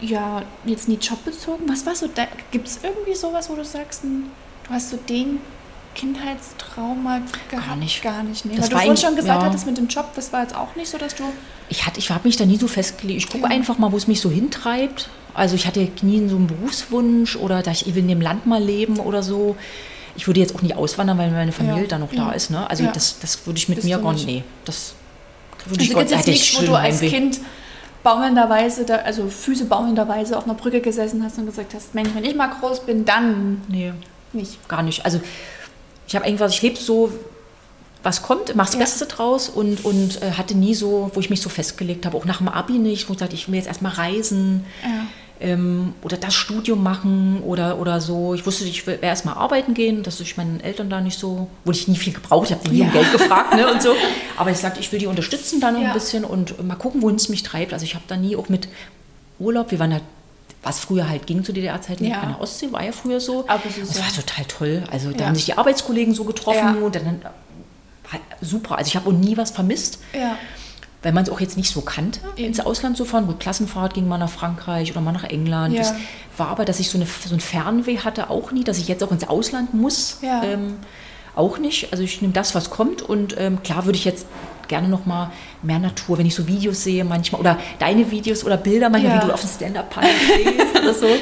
[0.00, 1.68] ja, jetzt nie jobbezogen.
[1.68, 2.08] Was war so,
[2.50, 5.40] gibt es irgendwie sowas, wo du sagst, du hast so den
[5.94, 7.66] Kindheitstraum mal gehabt?
[7.66, 8.02] Gar nicht.
[8.02, 8.56] Gar nicht, nee.
[8.56, 9.48] Das Weil du vorhin schon gesagt ja.
[9.48, 11.24] hattest mit dem Job, das war jetzt auch nicht so, dass du...
[11.68, 13.24] Ich, ich habe mich da nie so festgelegt.
[13.24, 13.50] Ich gucke ja.
[13.50, 15.10] einfach mal, wo es mich so hintreibt.
[15.34, 18.62] Also ich hatte nie so einen Berufswunsch oder dass ich will in dem Land mal
[18.62, 19.56] leben oder so
[20.18, 21.88] ich würde jetzt auch nicht auswandern, weil meine Familie ja.
[21.88, 22.50] da noch da ist.
[22.50, 22.68] Ne?
[22.68, 24.26] Also das, das würde ich mit Bist mir gar nicht.
[24.26, 24.94] Nee, das
[25.66, 27.00] würde ich also Gott, jetzt nichts, wo du als.
[27.00, 27.38] Kind
[28.02, 32.24] baumelnderweise, da, also Füße baumelnderweise auf einer Brücke gesessen hast und gesagt hast, Mensch, wenn
[32.24, 33.92] ich mal groß bin, dann nee,
[34.32, 34.66] nicht.
[34.68, 35.04] Gar nicht.
[35.04, 35.20] Also
[36.06, 37.12] ich habe irgendwas, ich lebe so,
[38.02, 38.78] was kommt, mach's ja.
[38.78, 42.24] Beste draus und, und äh, hatte nie so, wo ich mich so festgelegt habe, auch
[42.24, 44.64] nach dem Abi nicht, wo ich sagte, ich will jetzt erstmal reisen.
[44.82, 45.06] Ja
[45.40, 48.34] ähm, oder das Studium machen oder, oder so.
[48.34, 51.70] Ich wusste, ich will erstmal arbeiten gehen, dass ich meinen Eltern da nicht so, wo
[51.70, 52.86] ich nie viel gebraucht, ich habe nie ja.
[52.86, 53.94] um Geld gefragt ne, und so.
[54.36, 55.88] Aber ich sagte, ich will die unterstützen dann ja.
[55.88, 57.72] ein bisschen und mal gucken, wohin es mich treibt.
[57.72, 58.68] Also ich habe da nie auch mit
[59.38, 60.04] Urlaub, wir waren halt
[60.60, 62.20] was früher halt ging zu DDR-Zeiten ja.
[62.20, 63.44] an der Ostsee, war ja früher so.
[63.46, 64.84] Aber das, das war total toll.
[64.90, 65.26] Also da ja.
[65.26, 66.84] haben sich die Arbeitskollegen so getroffen ja.
[66.84, 67.22] und dann,
[68.40, 68.76] super.
[68.76, 70.00] Also ich habe auch nie was vermisst.
[70.12, 70.36] Ja
[71.02, 73.26] weil man es auch jetzt nicht so kannte, ins Ausland zu fahren.
[73.26, 75.74] Gut, Klassenfahrt ging mal nach Frankreich oder mal nach England.
[75.74, 75.80] Ja.
[75.80, 75.94] Das
[76.36, 79.02] war aber, dass ich so, eine, so ein Fernweh hatte, auch nie, dass ich jetzt
[79.04, 80.18] auch ins Ausland muss.
[80.22, 80.42] Ja.
[80.42, 80.76] Ähm,
[81.36, 81.92] auch nicht.
[81.92, 83.02] Also ich nehme das, was kommt.
[83.02, 84.26] Und ähm, klar würde ich jetzt
[84.66, 85.30] gerne noch mal
[85.62, 89.22] mehr Natur, wenn ich so Videos sehe manchmal oder deine Videos oder Bilder manchmal, ja.
[89.22, 91.06] wie du auf dem Stand-Up-Paddle stehst oder so.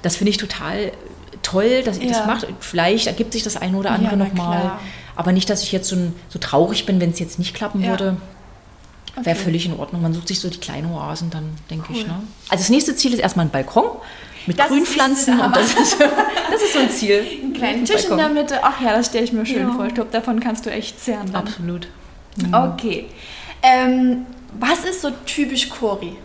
[0.00, 0.92] Das finde ich total
[1.42, 2.46] toll, dass ihr das macht.
[2.60, 4.78] Vielleicht ergibt sich das eine oder andere ja, noch mal.
[5.16, 5.96] Aber nicht, dass ich jetzt so,
[6.28, 8.16] so traurig bin, wenn es jetzt nicht klappen würde.
[9.18, 9.26] Okay.
[9.26, 10.02] Wäre völlig in Ordnung.
[10.02, 11.96] Man sucht sich so die kleinen Oasen dann, denke cool.
[11.96, 12.06] ich.
[12.06, 12.14] Ne?
[12.48, 13.84] Also das nächste Ziel ist erstmal ein Balkon
[14.46, 15.40] mit das Grünpflanzen.
[15.40, 15.96] Und das, ist,
[16.50, 17.24] das ist so ein Ziel.
[17.42, 18.18] Ein kleinen Tisch Balkon.
[18.18, 18.60] in der Mitte.
[18.62, 19.74] Ach ja, das stelle ich mir schön ja.
[19.74, 19.86] vor.
[19.86, 21.32] Ich glaube, davon kannst du echt zehren.
[21.32, 21.46] Dann.
[21.46, 21.88] Absolut.
[22.36, 22.54] Mhm.
[22.54, 23.06] Okay.
[23.62, 24.26] Ähm,
[24.58, 26.16] was ist so typisch Cori?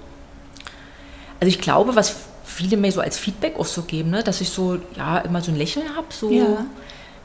[1.40, 4.24] Also ich glaube, was viele mir so als Feedback auch so geben, ne?
[4.24, 6.66] dass ich so ja immer so ein Lächeln habe, so, ja.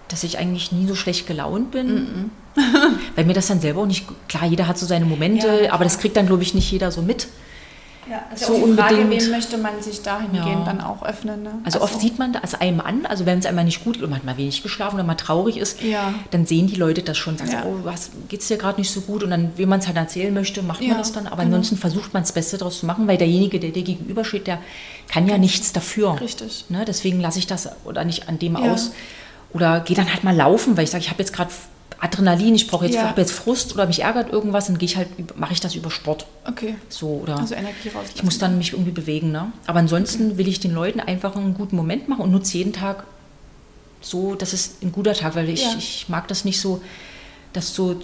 [0.09, 1.89] dass ich eigentlich nie so schlecht gelaunt bin.
[1.89, 2.31] -mm.
[3.17, 5.85] Weil mir das dann selber auch nicht, klar, jeder hat so seine Momente, ja, aber
[5.85, 7.29] das kriegt dann, glaube ich, nicht jeder so mit.
[8.11, 9.23] Ja, also so auch die Frage, unbedingt.
[9.23, 10.65] wem möchte man sich dahingehend ja.
[10.65, 11.43] dann auch öffnen.
[11.43, 11.51] Ne?
[11.65, 14.09] Also, also, oft sieht man das einem an, also wenn es einmal nicht gut oder
[14.09, 16.15] man hat mal wenig geschlafen oder mal traurig ist, ja.
[16.31, 17.65] dann sehen die Leute das schon, sagen, ja.
[17.67, 19.97] oh, was geht es dir gerade nicht so gut und dann, wie man es halt
[19.97, 21.57] erzählen möchte, macht man das dann, aber genau.
[21.57, 24.59] ansonsten versucht man das Beste daraus zu machen, weil derjenige, der dir gegenübersteht, der
[25.09, 26.19] kann ja nichts dafür.
[26.21, 26.65] Richtig.
[26.71, 26.85] Ne?
[26.87, 28.93] Deswegen lasse ich das oder nicht an dem aus
[29.53, 31.51] oder gehe dann halt mal laufen, weil ich sage, ich habe jetzt gerade
[32.01, 33.13] Adrenalin, ich brauche jetzt, ja.
[33.17, 36.27] jetzt Frust oder mich ärgert irgendwas, dann gehe ich halt, mache ich das über Sport.
[36.47, 36.77] Okay.
[36.89, 38.13] So, oder also Energie rauslassen.
[38.15, 39.33] Ich muss dann mich irgendwie bewegen.
[39.33, 39.53] Ne?
[39.67, 43.05] Aber ansonsten will ich den Leuten einfach einen guten Moment machen und nutze jeden Tag
[44.01, 45.75] so, das ist ein guter Tag, weil ich, ja.
[45.77, 46.81] ich mag das nicht so,
[47.53, 47.97] dass so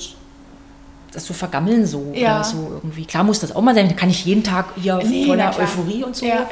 [1.13, 2.37] das so vergammeln so ja.
[2.37, 3.05] oder so irgendwie.
[3.05, 6.03] Klar muss das auch mal sein, da kann ich jeden Tag hier nee, voller Euphorie
[6.03, 6.27] und so.
[6.27, 6.49] Ja,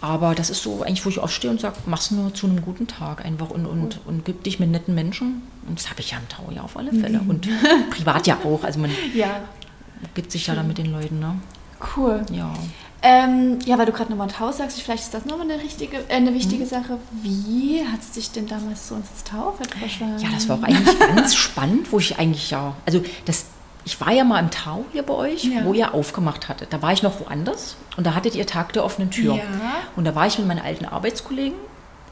[0.00, 2.86] Aber das ist so eigentlich, wo ich aufstehe und sage, mach's nur zu einem guten
[2.86, 5.42] Tag einfach und, und, und gib dich mit netten Menschen.
[5.66, 7.20] Und das habe ich ja im Tau ja auf alle Fälle.
[7.20, 7.30] Mhm.
[7.30, 7.48] Und
[7.90, 8.62] privat ja auch.
[8.62, 9.40] Also man ja.
[10.14, 11.18] gibt sich ja dann mit den Leuten.
[11.18, 11.36] Ne?
[11.96, 12.24] Cool.
[12.32, 12.52] Ja.
[13.02, 16.14] Ähm, ja, weil du gerade nochmal Tau sagst, vielleicht ist das nochmal eine, richtige, äh,
[16.14, 16.68] eine wichtige mhm.
[16.68, 16.98] Sache.
[17.22, 20.18] Wie hat es dich denn damals so ins Tau verschlagen?
[20.18, 23.46] Ja, das war auch eigentlich ganz spannend, wo ich eigentlich ja, also das,
[23.86, 25.64] ich war ja mal im Tau hier bei euch, ja.
[25.64, 26.72] wo ihr aufgemacht hattet.
[26.72, 29.36] Da war ich noch woanders und da hattet ihr Tag der offenen Tür.
[29.36, 29.42] Ja.
[29.94, 31.56] Und da war ich mit meinen alten Arbeitskollegen.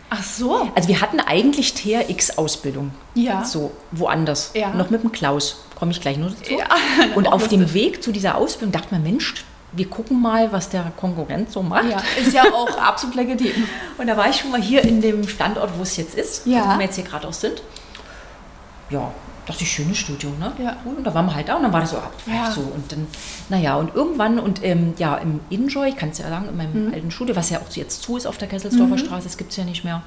[0.09, 0.70] Ach so.
[0.77, 2.93] Also wir hatten eigentlich TRX-Ausbildung.
[3.14, 3.45] Ja.
[3.45, 4.53] So, woanders.
[4.55, 4.72] Ja.
[4.72, 5.64] Noch mit dem Klaus.
[5.75, 6.53] Komme ich gleich nur dazu.
[6.53, 6.68] Ja.
[7.16, 10.93] Und auf dem Weg zu dieser Ausbildung dachte man, Mensch, wir gucken mal, was der
[10.97, 11.91] Konkurrent so macht.
[11.91, 13.66] Ja, ist ja auch absolut legitim.
[13.99, 16.72] Und da war ich schon mal hier in dem Standort, wo es jetzt ist, ja.
[16.72, 17.62] wo wir jetzt hier gerade auch sind.
[18.91, 19.11] Ja,
[19.47, 20.53] das ist ein schönes Studio, ne?
[20.59, 20.76] Ja.
[20.84, 22.12] Und da waren wir halt da und dann war das so ab.
[22.26, 22.51] Ja.
[22.51, 23.07] So, und dann,
[23.49, 26.86] naja, und irgendwann und ähm, ja, im Enjoy, ich kann es ja sagen, in meinem
[26.86, 26.95] mhm.
[26.95, 28.99] alten Studio, was ja auch jetzt zu ist auf der Kesselsdorfer mhm.
[28.99, 30.03] Straße, das gibt es ja nicht mehr,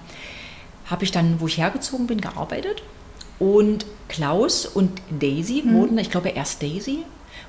[0.86, 2.82] habe ich dann, wo ich hergezogen bin, gearbeitet.
[3.40, 5.76] Und Klaus und Daisy mhm.
[5.76, 7.04] wurden, ich glaube erst Daisy,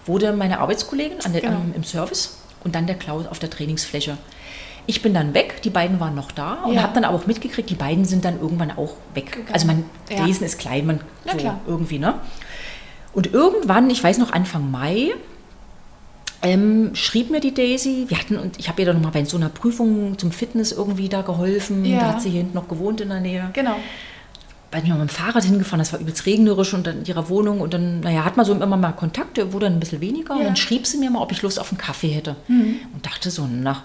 [0.05, 1.57] wurde meine Arbeitskollegin der, genau.
[1.57, 4.19] ähm, im Service und dann der Klaus auf der Trainingsfläche.
[4.89, 6.83] Ich bin dann weg, die beiden waren noch da und ja.
[6.83, 9.33] habe dann aber auch mitgekriegt, die beiden sind dann irgendwann auch weg.
[9.33, 9.53] Gegangen.
[9.53, 10.25] Also man, ja.
[10.25, 11.61] Lesen ist klein, man so klar.
[11.67, 12.15] irgendwie, ne?
[13.13, 15.13] Und irgendwann, ich weiß noch Anfang Mai,
[16.43, 19.37] ähm, schrieb mir die Daisy, wir hatten, und ich habe ihr dann nochmal bei so
[19.37, 22.01] einer Prüfung zum Fitness irgendwie da geholfen, ja.
[22.01, 23.51] da hat sie hier hinten noch gewohnt in der Nähe.
[23.53, 23.77] Genau
[24.71, 27.29] bin ich mal mit dem Fahrrad hingefahren, das war übelst regnerisch und dann in ihrer
[27.29, 30.01] Wohnung und dann, naja, hat man so immer mal Kontakt, der wurde dann ein bisschen
[30.01, 30.41] weniger ja.
[30.41, 32.37] und dann schrieb sie mir mal, ob ich Lust auf einen Kaffee hätte.
[32.49, 32.77] Mhm.
[32.93, 33.85] Und dachte so, na,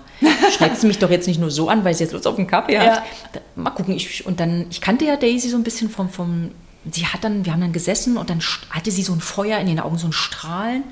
[0.57, 2.47] schreibt sie mich doch jetzt nicht nur so an, weil sie jetzt Lust auf einen
[2.47, 2.97] Kaffee ja.
[2.97, 3.03] hat.
[3.55, 6.51] Mal gucken, ich, und dann, ich kannte ja Daisy so ein bisschen vom, vom,
[6.91, 9.67] sie hat dann, wir haben dann gesessen und dann hatte sie so ein Feuer in
[9.67, 10.83] den Augen, so ein Strahlen.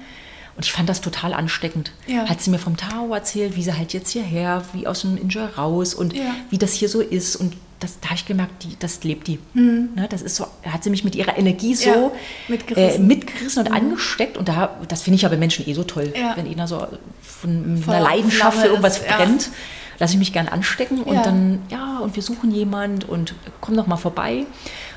[0.56, 1.92] Und ich fand das total ansteckend.
[2.08, 2.28] Ja.
[2.28, 5.46] Hat sie mir vom Tao erzählt, wie sie halt jetzt hierher, wie aus dem Enjoy
[5.46, 6.14] raus und
[6.50, 7.38] wie das hier so ist.
[7.38, 9.40] Und das, da habe ich gemerkt, die, das lebt die.
[9.54, 9.90] Mhm.
[9.96, 12.12] Ne, das ist so, hat sie mich mit ihrer Energie so ja,
[12.48, 13.04] mitgerissen.
[13.04, 13.64] Äh, mitgerissen.
[13.64, 13.76] und mhm.
[13.76, 14.38] angesteckt.
[14.38, 16.34] Und da, das finde ich ja bei Menschen eh so toll, ja.
[16.38, 16.88] wenn ihnen so
[17.22, 19.46] von Voll einer Leidenschaft für irgendwas ist, brennt.
[19.48, 19.52] Ja.
[20.00, 23.86] Lasse ich mich gern anstecken und dann, ja, und wir suchen jemand und komm doch
[23.86, 24.46] mal vorbei.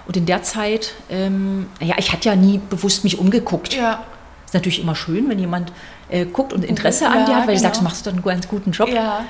[0.07, 3.75] Und in der Zeit, ähm, ja, ich hatte ja nie bewusst mich umgeguckt.
[3.75, 4.05] Ja.
[4.47, 5.73] Ist natürlich immer schön, wenn jemand
[6.09, 7.57] äh, guckt und Interesse an dir hat, weil genau.
[7.57, 8.89] ich sage, du machst doch einen ganz guten Job.
[8.89, 9.25] Ja.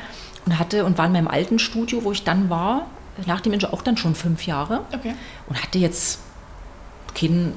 [0.46, 2.86] Und hatte und war in meinem alten Studio, wo ich dann war,
[3.26, 5.14] nach dem Ingenieur auch dann schon fünf Jahre okay.
[5.48, 6.18] und hatte jetzt
[7.14, 7.52] keinen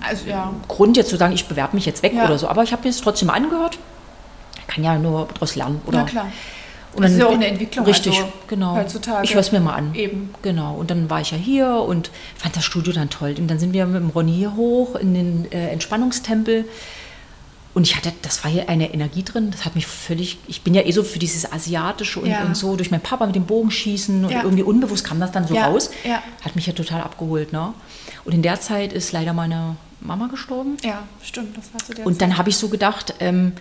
[0.00, 0.52] also, ja.
[0.68, 2.24] Grund jetzt zu sagen, ich bewerbe mich jetzt weg ja.
[2.24, 2.48] oder so.
[2.48, 3.78] Aber ich habe mir es trotzdem angehört.
[4.66, 5.80] Kann ja nur daraus lernen.
[5.86, 5.98] Oder?
[5.98, 6.26] Ja, klar.
[6.94, 7.84] Und das ist ja auch eine Entwicklung.
[7.86, 8.74] Richtig, also genau.
[8.74, 9.24] Heutzutage.
[9.24, 9.94] Ich höre es mir mal an.
[9.94, 10.34] Eben.
[10.42, 10.74] Genau.
[10.74, 13.34] Und dann war ich ja hier und fand das Studio dann toll.
[13.38, 16.64] Und dann sind wir mit dem Ronny hier hoch in den äh, Entspannungstempel.
[17.72, 20.74] Und ich hatte, das war hier eine Energie drin, das hat mich völlig, ich bin
[20.74, 22.42] ja eh so für dieses Asiatische und, ja.
[22.42, 24.42] und so, durch meinen Papa mit dem Bogenschießen und ja.
[24.42, 25.66] irgendwie unbewusst kam das dann so ja.
[25.66, 25.90] raus,
[26.44, 27.52] hat mich ja total abgeholt.
[27.52, 27.72] Ne?
[28.24, 30.78] Und in der Zeit ist leider meine Mama gestorben.
[30.82, 33.52] Ja, stimmt, das war zu der Und dann habe ich so gedacht, ähm,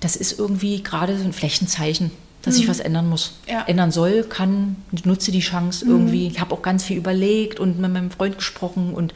[0.00, 2.10] das ist irgendwie gerade so ein Flächenzeichen,
[2.42, 2.62] dass mhm.
[2.62, 3.38] ich was ändern muss.
[3.66, 6.24] Ändern soll, kann, nutze die Chance irgendwie.
[6.24, 6.32] Mhm.
[6.32, 9.14] Ich habe auch ganz viel überlegt und mit meinem Freund gesprochen und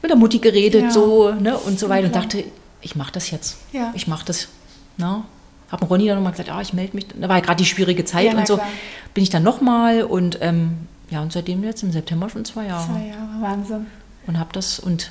[0.00, 2.44] mit der Mutti geredet so ne, und so weiter und dachte,
[2.82, 3.58] ich mache das jetzt.
[3.72, 3.92] Ja.
[3.94, 4.48] Ich mache das.
[4.96, 5.22] Ne?
[5.70, 7.06] Habe Ronny dann nochmal gesagt, ah, ich melde mich.
[7.08, 8.56] Da war ja gerade die schwierige Zeit ja, und so.
[8.56, 8.68] Klar.
[9.14, 12.92] Bin ich dann nochmal und ähm, ja, und seitdem jetzt im September schon zwei Jahre.
[12.92, 13.86] Zwei Jahre, Wahnsinn.
[14.26, 15.10] Und habe das und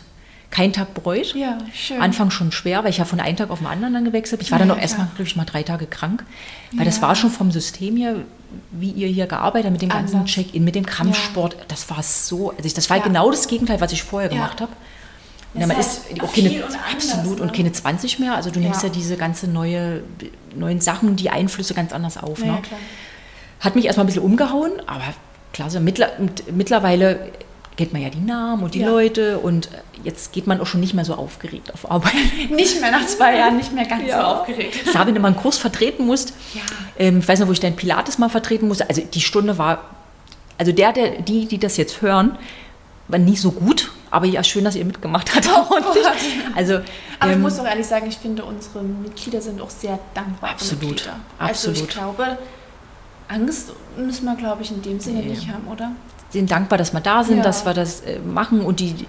[0.52, 1.34] keinen Tag bereut.
[1.34, 2.02] Ja, schön.
[2.02, 4.46] Anfang schon schwer, weil ich ja von einem Tag auf den anderen dann gewechselt bin.
[4.46, 6.26] Ich war ja, dann auch erstmal, glaube ich, mal drei Tage krank.
[6.72, 6.86] Weil ja.
[6.86, 8.16] das war schon vom System her,
[8.72, 11.56] wie ihr hier gearbeitet habt, mit dem ganzen Check-in, mit dem Kampfsport.
[11.70, 14.72] Das war so, also ich, das war genau das Gegenteil, was ich vorher gemacht habe.
[15.54, 17.44] Ja, man ist auch keine, und absolut ne?
[17.44, 18.36] und keine 20 mehr.
[18.36, 20.02] Also du nimmst ja, ja diese ganze neue,
[20.56, 22.40] neuen Sachen, die Einflüsse ganz anders auf.
[22.40, 22.62] Ja, ne?
[23.60, 25.04] Hat mich erstmal ein bisschen umgehauen, aber
[25.54, 26.10] klar, so mittler,
[26.52, 27.32] mittlerweile
[27.78, 28.90] kennt man ja die Namen und die ja.
[28.90, 29.70] Leute und
[30.04, 32.14] jetzt geht man auch schon nicht mehr so aufgeregt auf Arbeit.
[32.50, 34.20] Nicht mehr nach zwei Jahren, nicht mehr ganz ja.
[34.20, 34.86] so aufgeregt.
[34.90, 36.62] Klar, wenn du mal einen Kurs vertreten musst, ja.
[36.98, 39.84] ähm, ich weiß noch, wo ich deinen Pilates mal vertreten musste, also die Stunde war,
[40.58, 42.38] also der, der, die, die das jetzt hören,
[43.12, 45.48] war nie so gut, aber ja, schön, dass ihr mitgemacht habt.
[45.70, 45.76] Oh,
[46.56, 46.76] also,
[47.20, 50.52] aber ähm, ich muss auch ehrlich sagen, ich finde, unsere Mitglieder sind auch sehr dankbar.
[50.52, 51.10] Absolut.
[51.38, 51.40] Absolut.
[51.40, 52.38] Also ich glaube,
[53.28, 55.30] Angst müssen wir, glaube ich, in dem Sinne nee.
[55.30, 55.92] nicht haben, oder?
[56.30, 57.44] Sie sind dankbar, dass wir da sind, ja.
[57.44, 59.06] dass wir das äh, machen und die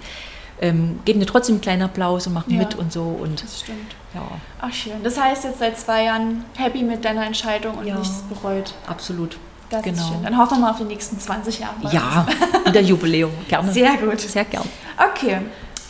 [0.60, 3.02] ähm, geben dir trotzdem einen kleinen Applaus und machen ja, mit und so.
[3.02, 3.96] Und, das stimmt.
[4.14, 4.22] Ja.
[4.60, 5.02] Ach schön.
[5.02, 8.74] Das heißt jetzt seit zwei Jahren happy mit deiner Entscheidung und ja, nichts bereut.
[8.86, 9.38] Absolut.
[9.72, 10.02] Das genau.
[10.02, 10.22] ist schön.
[10.22, 11.74] Dann hoffen wir mal auf die nächsten 20 Jahre.
[11.90, 12.26] Ja,
[12.66, 13.32] wieder Jubiläum.
[13.48, 13.72] Gerne.
[13.72, 14.20] Sehr gut.
[14.20, 14.68] Sehr gern.
[14.98, 15.38] Okay.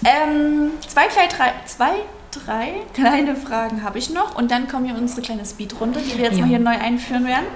[0.05, 1.91] Ähm, zwei, drei, zwei,
[2.30, 6.24] drei kleine Fragen habe ich noch und dann kommen hier unsere kleine Speedrunde, die wir
[6.24, 6.43] jetzt ja.
[6.43, 7.47] mal hier neu einführen werden.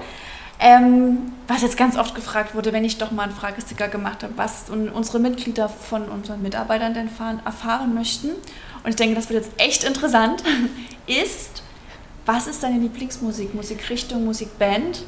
[0.59, 4.33] Ähm, was jetzt ganz oft gefragt wurde, wenn ich doch mal einen Fragesticker gemacht habe,
[4.35, 7.09] was unsere Mitglieder von unseren Mitarbeitern denn
[7.45, 8.29] erfahren möchten.
[8.83, 10.43] Und ich denke, das wird jetzt echt interessant,
[11.07, 11.61] ist,
[12.25, 13.53] was ist deine Lieblingsmusik?
[13.53, 15.03] Musikrichtung, Musikband?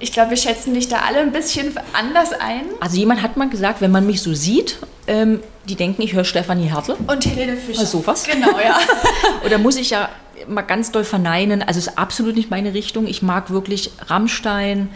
[0.00, 2.62] Ich glaube, wir schätzen dich da alle ein bisschen anders ein.
[2.80, 6.24] Also jemand hat mal gesagt, wenn man mich so sieht, ähm, die denken, ich höre
[6.24, 6.96] Stefanie Hertel.
[7.06, 7.80] Und Helene Fischer.
[7.80, 8.24] Also sowas.
[8.24, 8.78] Genau, ja.
[9.44, 10.08] Oder muss ich ja
[10.46, 11.62] mal ganz doll verneinen.
[11.62, 13.06] Also es ist absolut nicht meine Richtung.
[13.06, 14.88] Ich mag wirklich Rammstein,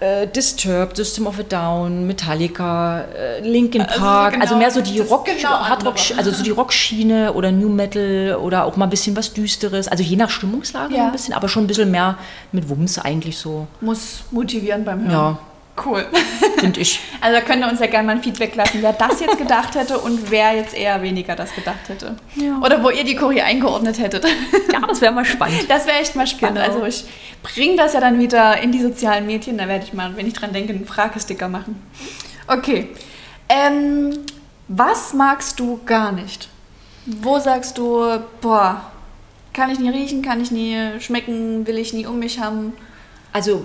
[0.00, 4.70] äh, Disturbed, System of a Down, Metallica, äh, Linkin also Park, also, genau, also mehr
[4.70, 8.86] so die Rock, genau Hardrock, also so die Rockschiene oder New Metal oder auch mal
[8.86, 11.06] ein bisschen was Düsteres, also je nach Stimmungslage ja.
[11.06, 12.16] ein bisschen, aber schon ein bisschen mehr
[12.52, 13.66] mit Wumms eigentlich so.
[13.80, 15.10] Muss motivieren beim Hören.
[15.10, 15.38] Ja,
[15.84, 16.06] Cool.
[16.58, 17.00] Finde ich.
[17.20, 19.74] Also da könnt ihr uns ja gerne mal ein Feedback lassen, wer das jetzt gedacht
[19.74, 22.14] hätte und wer jetzt eher weniger das gedacht hätte.
[22.36, 22.60] Ja.
[22.60, 24.24] Oder wo ihr die Choreo eingeordnet hättet.
[24.72, 25.68] Ja, das wäre mal spannend.
[25.68, 26.58] Das wäre echt mal spannend.
[26.58, 26.68] Genau.
[26.68, 27.04] Also ich
[27.42, 29.58] bringe das ja dann wieder in die sozialen Medien.
[29.58, 31.82] Da werde ich mal, wenn ich dran denke, einen Fragesticker machen.
[32.46, 32.90] Okay.
[33.48, 34.20] Ähm,
[34.68, 36.48] was magst du gar nicht?
[37.06, 38.92] Wo sagst du, boah,
[39.52, 42.74] kann ich nie riechen, kann ich nie schmecken, will ich nie um mich haben?
[43.32, 43.64] Also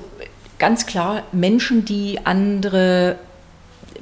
[0.59, 3.17] ganz klar Menschen, die andere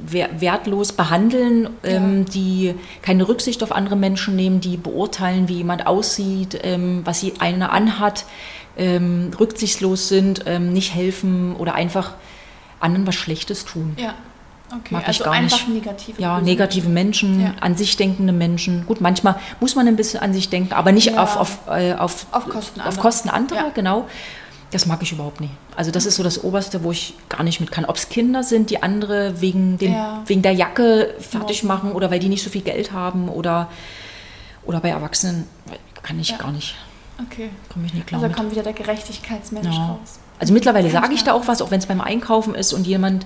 [0.04, 1.92] wertlos behandeln, ja.
[1.92, 7.20] ähm, die keine Rücksicht auf andere Menschen nehmen, die beurteilen, wie jemand aussieht, ähm, was
[7.20, 8.26] sie einer anhat,
[8.78, 12.14] ähm, rücksichtslos sind, ähm, nicht helfen oder einfach
[12.80, 13.96] anderen was Schlechtes tun.
[13.98, 14.16] Ja.
[14.74, 15.86] Okay, Mag also ich gar einfach nicht.
[15.86, 17.54] negative Ja, negative Menschen, ja.
[17.60, 18.86] an sich denkende Menschen.
[18.86, 21.22] Gut, manchmal muss man ein bisschen an sich denken, aber nicht ja.
[21.22, 22.88] auf, auf, äh, auf, auf Kosten anderer.
[22.88, 24.08] Auf Kosten anderer, genau.
[24.72, 25.52] Das mag ich überhaupt nicht.
[25.76, 27.86] Also das ist so das Oberste, wo ich gar nicht mit kann.
[27.86, 30.24] Ob es Kinder sind, die andere wegen, dem, ja.
[30.26, 33.68] wegen der Jacke fertig machen oder weil die nicht so viel Geld haben oder,
[34.64, 35.48] oder bei Erwachsenen
[36.04, 36.38] kann ich ja.
[36.38, 36.76] gar nicht.
[37.22, 37.50] Okay.
[37.72, 38.22] Komme ich nicht klar.
[38.22, 39.86] Also da kommt wieder der Gerechtigkeitsmensch ja.
[39.88, 40.20] raus.
[40.40, 43.26] Also mittlerweile sage ich da auch was, auch wenn es beim Einkaufen ist und jemand.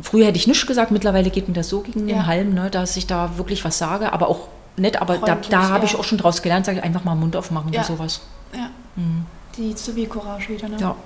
[0.00, 2.96] Früher hätte ich nichts gesagt, mittlerweile geht mir das so gegen den Halm, ne, dass
[2.96, 4.46] ich da wirklich was sage, aber auch
[4.76, 7.16] nett, aber Freundlich, da, da habe ich auch schon draus gelernt, sage ich einfach mal
[7.16, 8.20] Mund aufmachen oder sowas.
[8.54, 8.70] Ja.
[8.94, 9.26] Mhm.
[9.58, 10.76] Die Zivilcourage wieder, ne?
[10.78, 10.96] Ja.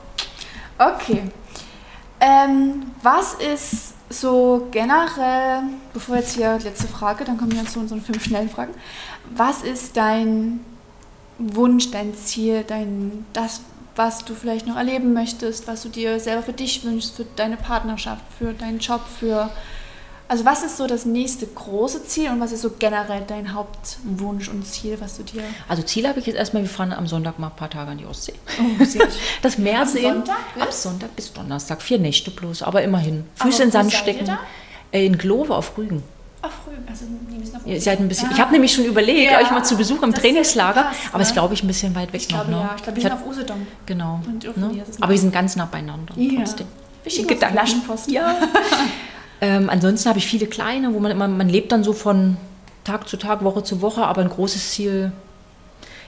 [0.78, 1.30] Okay.
[2.20, 8.00] Ähm, was ist so generell, bevor jetzt hier letzte Frage, dann kommen wir zu unseren
[8.00, 8.74] fünf schnellen Fragen.
[9.34, 10.60] Was ist dein
[11.38, 13.62] Wunsch, dein Ziel, dein, das,
[13.96, 17.56] was du vielleicht noch erleben möchtest, was du dir selber für dich wünschst, für deine
[17.56, 19.50] Partnerschaft, für deinen Job, für
[20.32, 24.48] also was ist so das nächste große Ziel und was ist so generell dein Hauptwunsch
[24.48, 25.42] und Ziel, was du dir...
[25.68, 27.98] Also Ziel habe ich jetzt erstmal, wir fahren am Sonntag mal ein paar Tage an
[27.98, 28.32] die Ostsee.
[28.58, 28.82] Oh,
[29.42, 30.14] das Meer am sehen.
[30.14, 30.62] Sonntag bis?
[30.62, 33.24] Am Sonntag bis Donnerstag, vier Nächte bloß, aber immerhin.
[33.34, 34.38] Füße aber in Sand stecken.
[34.90, 36.02] Äh, in Glove auf Rügen.
[36.40, 38.32] Auf Rügen, also die müssen auf Ihr seid ein bisschen, ah.
[38.32, 41.28] Ich habe nämlich schon überlegt, ja, euch mal zu Besuch im Trainingslager, pass, aber es
[41.28, 42.46] ist, glaube ich, ein bisschen weit weg ich noch.
[42.46, 42.56] Glaube, ne?
[42.56, 42.74] ja.
[42.74, 43.66] Ich glaube, wir sind auf Usedom.
[43.84, 44.22] Genau.
[44.56, 44.82] Ne?
[44.98, 46.14] Aber wir sind ganz nah beieinander.
[46.16, 46.42] Ja.
[46.42, 46.68] Trotzdem.
[47.04, 48.10] Wichtige Flaschenpost.
[48.10, 48.34] Ja.
[49.42, 52.36] Ähm, ansonsten habe ich viele kleine, wo man immer, man lebt dann so von
[52.84, 55.10] Tag zu Tag, Woche zu Woche, aber ein großes Ziel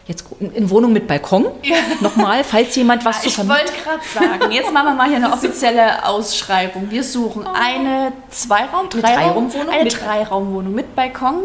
[0.06, 1.46] jetzt in Wohnung mit Balkon.
[1.64, 1.76] Ja.
[2.00, 4.04] Nochmal, falls jemand was ja, zu Ich wollte gerade
[4.38, 6.90] sagen, jetzt machen wir mal hier eine offizielle Ausschreibung.
[6.90, 7.50] Wir suchen oh.
[7.52, 11.42] eine Zweiraum, Dreiraumwohnung, eine Dreiraumwohnung mit Balkon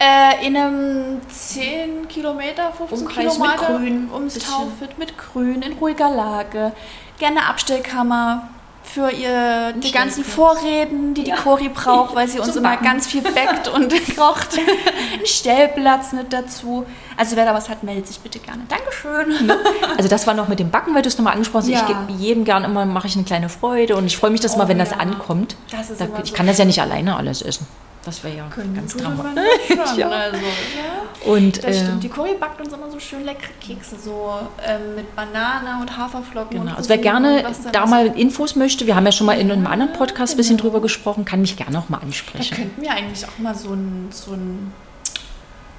[0.00, 5.74] äh, in einem 10 Kilometer, 15 Umkreis Kilometer mit Grün, ums Taufit mit Grün in
[5.74, 6.72] ruhiger Lage.
[7.18, 8.48] Gerne Abstellkammer,
[8.84, 13.22] für ihr die ganzen Vorräten, die die Cori braucht, weil sie uns immer ganz viel
[13.22, 14.58] backt und kocht.
[14.58, 16.84] Ein Stellplatz mit dazu.
[17.16, 18.62] Also wer da was hat, meldet sich bitte gerne.
[18.68, 19.50] Dankeschön.
[19.96, 21.68] Also das war noch mit dem Backen, weil du es nochmal angesprochen hast.
[21.70, 21.80] Ja.
[21.80, 24.54] Ich gebe jedem gerne immer, mache ich eine kleine Freude und ich freue mich das
[24.54, 24.84] oh, mal, wenn ja.
[24.84, 25.56] das ankommt.
[25.70, 27.66] Das da, ich so kann das ja nicht alleine alles essen.
[28.04, 29.44] Das wäre ja Können ganz dramatisch.
[29.96, 30.08] ja.
[30.08, 31.30] Also, ja.
[31.32, 32.02] Und, das äh, stimmt.
[32.02, 36.58] Die Cori backt uns immer so schön leckere Kekse, so ähm, mit Banane und Haferflocken.
[36.58, 36.70] Genau.
[36.70, 39.66] Und also wer gerne da mal Infos möchte, wir haben ja schon mal in einem
[39.66, 40.68] anderen Podcast ein bisschen genau.
[40.68, 42.46] drüber gesprochen, kann mich gerne auch mal ansprechen.
[42.50, 44.72] Da könnten wir eigentlich auch mal so ein, so ein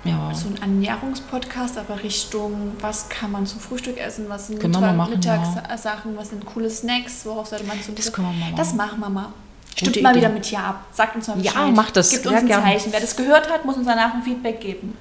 [0.06, 0.32] ja.
[0.34, 6.20] so ein Ernährungspodcast, aber Richtung, was kann man zum Frühstück essen, was sind Mittagssachen, ja.
[6.20, 8.56] was sind coole Snacks, worauf sollte man zum Das können wir mal machen.
[8.56, 9.34] Das machen wir mal.
[9.76, 10.86] Stimmt mal wieder mit Ja ab.
[10.92, 11.54] Sagt uns mal Bescheid.
[11.54, 12.10] Ja, macht das.
[12.10, 12.94] Gibt uns ein Zeichen.
[12.94, 14.98] Wer das gehört hat, muss uns danach ein Feedback geben.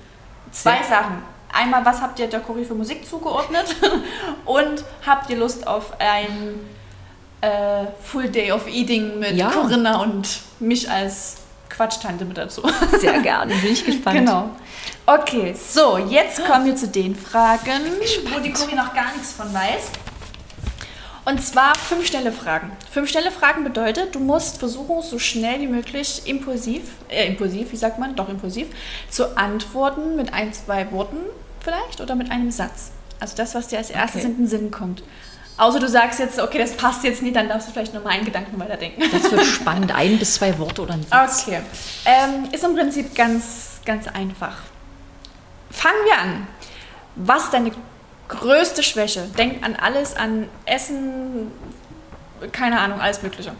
[0.50, 0.98] Zwei Sehr.
[0.98, 1.22] Sachen.
[1.52, 3.76] Einmal, was habt ihr der Choreo für Musik zugeordnet?
[4.44, 6.58] Und habt ihr Lust auf ein
[7.40, 9.50] äh, Full Day of Eating mit ja.
[9.50, 11.36] Corinna und mich als
[11.68, 12.62] Quatschtante mit dazu?
[13.00, 14.18] Sehr gerne, bin ich gespannt.
[14.18, 14.50] Genau.
[15.06, 17.82] Okay, so, jetzt kommen wir zu den Fragen,
[18.32, 19.90] wo die Corinna noch gar nichts von weiß.
[21.24, 22.70] Und zwar fünf schnelle Fragen.
[22.90, 27.76] Fünf schnelle Fragen bedeutet, du musst versuchen, so schnell wie möglich impulsiv, äh, impulsiv, wie
[27.76, 28.68] sagt man, doch impulsiv,
[29.08, 31.16] zu antworten mit ein, zwei Worten
[31.60, 32.90] vielleicht oder mit einem Satz.
[33.20, 34.30] Also das, was dir als erstes okay.
[34.30, 35.02] in den Sinn kommt.
[35.56, 38.24] Außer du sagst jetzt, okay, das passt jetzt nicht, dann darfst du vielleicht nur meinen
[38.24, 39.02] Gedanken weiterdenken.
[39.10, 39.94] Das wird spannend.
[39.94, 41.44] Ein bis zwei Worte oder ein Satz.
[41.46, 41.60] Okay.
[42.04, 44.56] Ähm, ist im Prinzip ganz, ganz einfach.
[45.70, 46.46] Fangen wir an.
[47.16, 47.70] Was ist deine
[48.28, 49.28] größte Schwäche?
[49.38, 51.50] Denk an alles, an Essen,
[52.52, 53.52] keine Ahnung, alles Mögliche.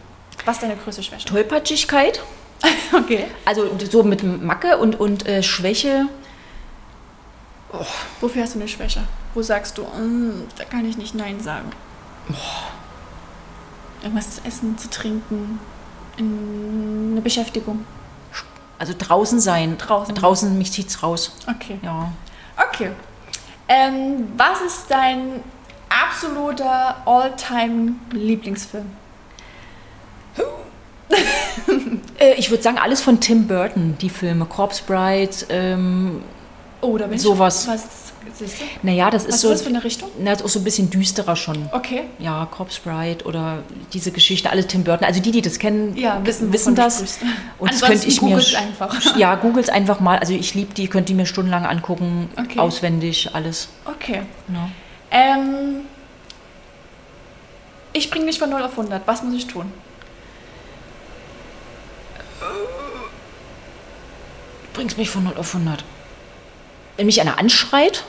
[0.45, 1.27] Was ist deine größte Schwäche?
[1.27, 2.23] Tollpatschigkeit.
[2.93, 3.27] okay.
[3.45, 6.07] Also so mit Macke und, und äh, Schwäche.
[7.73, 7.85] Oh.
[8.21, 9.03] Wofür hast du eine Schwäche?
[9.35, 11.71] Wo sagst du, mm, da kann ich nicht Nein sagen?
[12.31, 12.35] Oh.
[14.03, 15.59] Irgendwas zu essen, zu trinken,
[16.19, 17.85] eine Beschäftigung.
[18.79, 19.79] Also draußen sein.
[19.79, 20.15] Draußen.
[20.15, 21.33] Draußen, mich zieht's raus.
[21.49, 21.79] Okay.
[21.83, 22.13] Ja.
[22.69, 22.91] Okay.
[23.69, 25.43] Ähm, was ist dein
[25.89, 28.87] absoluter All-Time-Lieblingsfilm?
[32.19, 34.47] äh, ich würde sagen, alles von Tim Burton, die Filme.
[34.47, 36.23] Corpse Bride, ähm,
[36.81, 37.65] oh, da bin sowas.
[37.65, 38.65] Ich, was siehst du?
[38.83, 39.49] Naja, das ist was so.
[39.49, 40.11] Was ist das für eine Richtung?
[40.19, 41.69] Na, das ist auch so ein bisschen düsterer schon.
[41.73, 42.03] Okay.
[42.19, 43.63] Ja, Corpse Bride oder
[43.93, 45.07] diese Geschichte, alles Tim Burton.
[45.07, 47.19] Also die, die das kennen, ja, wissen, wissen das.
[47.59, 48.37] Und das könnte ich mir.
[48.37, 49.17] einfach.
[49.17, 50.19] Ja, googelt einfach mal.
[50.19, 52.29] Also ich liebe die, könnt ihr mir stundenlang angucken.
[52.37, 52.59] Okay.
[52.59, 53.69] Auswendig, alles.
[53.85, 54.23] Okay.
[54.53, 54.69] Ja.
[55.11, 55.83] Ähm,
[57.93, 59.07] ich bringe dich von 0 auf 100.
[59.07, 59.73] Was muss ich tun?
[62.41, 62.47] Du
[64.73, 65.85] bringst mich von 0 auf 100.
[66.97, 68.05] Wenn mich einer anschreit,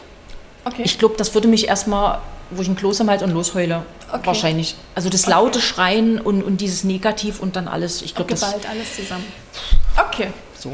[0.66, 0.82] okay.
[0.84, 2.20] ich glaube, das würde mich erstmal,
[2.51, 4.26] wo ich ein Kloß am Hals und losheule, okay.
[4.26, 4.76] wahrscheinlich.
[4.93, 5.68] Also das laute okay.
[5.68, 8.43] Schreien und, und dieses Negativ und dann alles, ich glaube, das...
[8.43, 9.26] alles zusammen.
[9.97, 10.28] Okay.
[10.57, 10.72] So.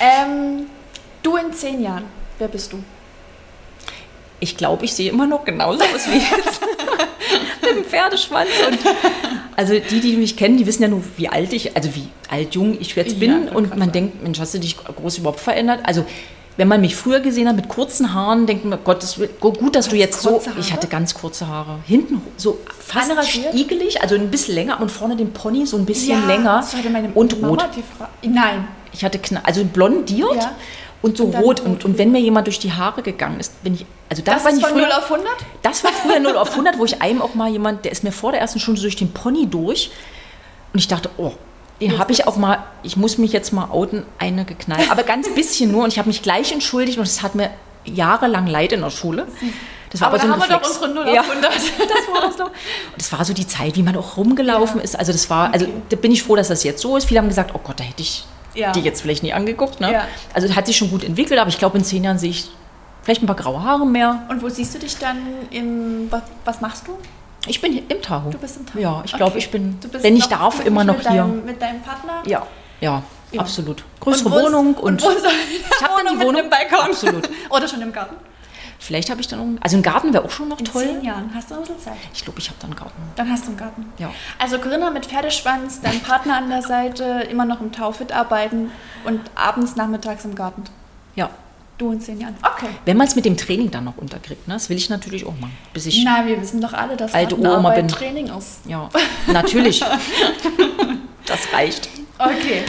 [0.00, 0.66] Ähm,
[1.22, 2.04] du in zehn Jahren,
[2.38, 2.82] wer bist du?
[4.40, 6.60] Ich glaube, ich sehe immer noch genauso aus wie jetzt.
[7.62, 8.48] Mit dem Pferdeschwanz.
[8.66, 8.78] Und
[9.54, 12.54] also die, die mich kennen, die wissen ja nur, wie alt ich, also wie alt,
[12.54, 13.46] jung ich jetzt bin.
[13.46, 15.80] Ja, und man denkt, Mensch, hast du dich groß überhaupt verändert?
[15.84, 16.06] Also
[16.60, 19.88] wenn man mich früher gesehen hat mit kurzen Haaren, denkt man, Gott, das gut, dass
[19.88, 20.42] du jetzt so.
[20.44, 20.60] Haare?
[20.60, 21.78] Ich hatte ganz kurze Haare.
[21.86, 23.10] Hinten so fast
[23.54, 26.62] igelig, also ein bisschen länger und vorne den Pony so ein bisschen ja, länger.
[26.62, 27.70] So hatte meine und Mama rot.
[28.22, 28.68] Nein.
[28.92, 30.34] Ich hatte also blondiert.
[30.34, 30.52] Ja
[31.00, 31.60] und so und rot.
[31.60, 33.86] Und, und wenn mir jemand durch die Haare gegangen ist, bin ich.
[34.10, 35.32] Also das, das war ist von früher, 0 auf 100?
[35.62, 38.12] Das war früher 0 auf 100, wo ich einem auch mal jemand, der ist mir
[38.12, 39.90] vor der ersten Stunde durch den Pony durch.
[40.74, 41.32] Und ich dachte, oh,
[41.80, 44.90] den habe ich auch mal, ich muss mich jetzt mal outen, eine geknallt.
[44.90, 45.84] Aber ganz bisschen nur.
[45.84, 47.50] Und ich habe mich gleich entschuldigt und es hat mir
[47.84, 49.26] jahrelang leid in der Schule.
[49.90, 51.44] Das war aber, aber so da haben wir doch unsere 0 auf 100.
[51.52, 51.62] das
[52.12, 52.46] war das doch.
[52.46, 54.84] Und das war so die Zeit, wie man auch rumgelaufen ja.
[54.84, 54.98] ist.
[54.98, 57.06] Also das war, also da bin ich froh, dass das jetzt so ist.
[57.06, 58.24] Viele haben gesagt, oh Gott, da hätte ich
[58.54, 58.72] ja.
[58.72, 59.80] die jetzt vielleicht nie angeguckt.
[59.80, 59.92] Ne?
[59.92, 60.08] Ja.
[60.34, 62.50] Also hat sich schon gut entwickelt, aber ich glaube, in zehn Jahren sehe ich
[63.02, 64.26] vielleicht ein paar graue Haare mehr.
[64.28, 65.18] Und wo siehst du dich dann
[65.50, 66.98] im, was, was machst du?
[67.46, 68.30] Ich bin im Tahoe.
[68.30, 68.82] Du bist im Tahoe?
[68.82, 69.16] Ja, ich okay.
[69.16, 71.22] glaube, ich bin, wenn ich darf, immer noch hier.
[71.22, 72.22] Deinem, mit deinem Partner?
[72.26, 72.46] Ja,
[72.80, 73.40] ja, ja.
[73.40, 73.84] absolut.
[74.00, 74.74] Größere und Wohnung.
[74.74, 76.42] Und, und ich habe dann die Wohnung.
[76.42, 76.90] Mit Balkon.
[76.90, 77.28] Absolut.
[77.50, 78.16] Oder schon im Garten?
[78.80, 80.82] Vielleicht habe ich dann, also ein Garten wäre auch schon noch in toll.
[80.82, 81.96] In zehn Jahren hast du ein bisschen Zeit.
[82.14, 83.02] Ich glaube, ich habe dann einen Garten.
[83.14, 83.92] Dann hast du einen Garten.
[83.98, 84.10] Ja.
[84.38, 88.70] Also Corinna mit Pferdeschwanz, dein Partner an der Seite, immer noch im Taufit arbeiten
[89.04, 90.64] und abends, nachmittags im Garten.
[91.14, 91.28] Ja.
[91.80, 92.36] Du in zehn Jahren.
[92.42, 92.68] Okay.
[92.84, 94.52] Wenn man es mit dem Training dann noch unterkriegt, ne?
[94.52, 95.56] das will ich natürlich auch machen.
[95.72, 97.88] Bis ich Nein, wir wissen doch alle, dass alte Oma bin.
[97.88, 98.60] Training ist.
[98.68, 98.90] Ja,
[99.32, 99.80] natürlich.
[101.24, 101.88] das reicht.
[102.18, 102.64] Okay,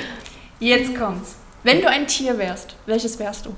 [0.62, 1.36] jetzt kommt's.
[1.64, 3.54] Wenn du ein Tier wärst, welches wärst du?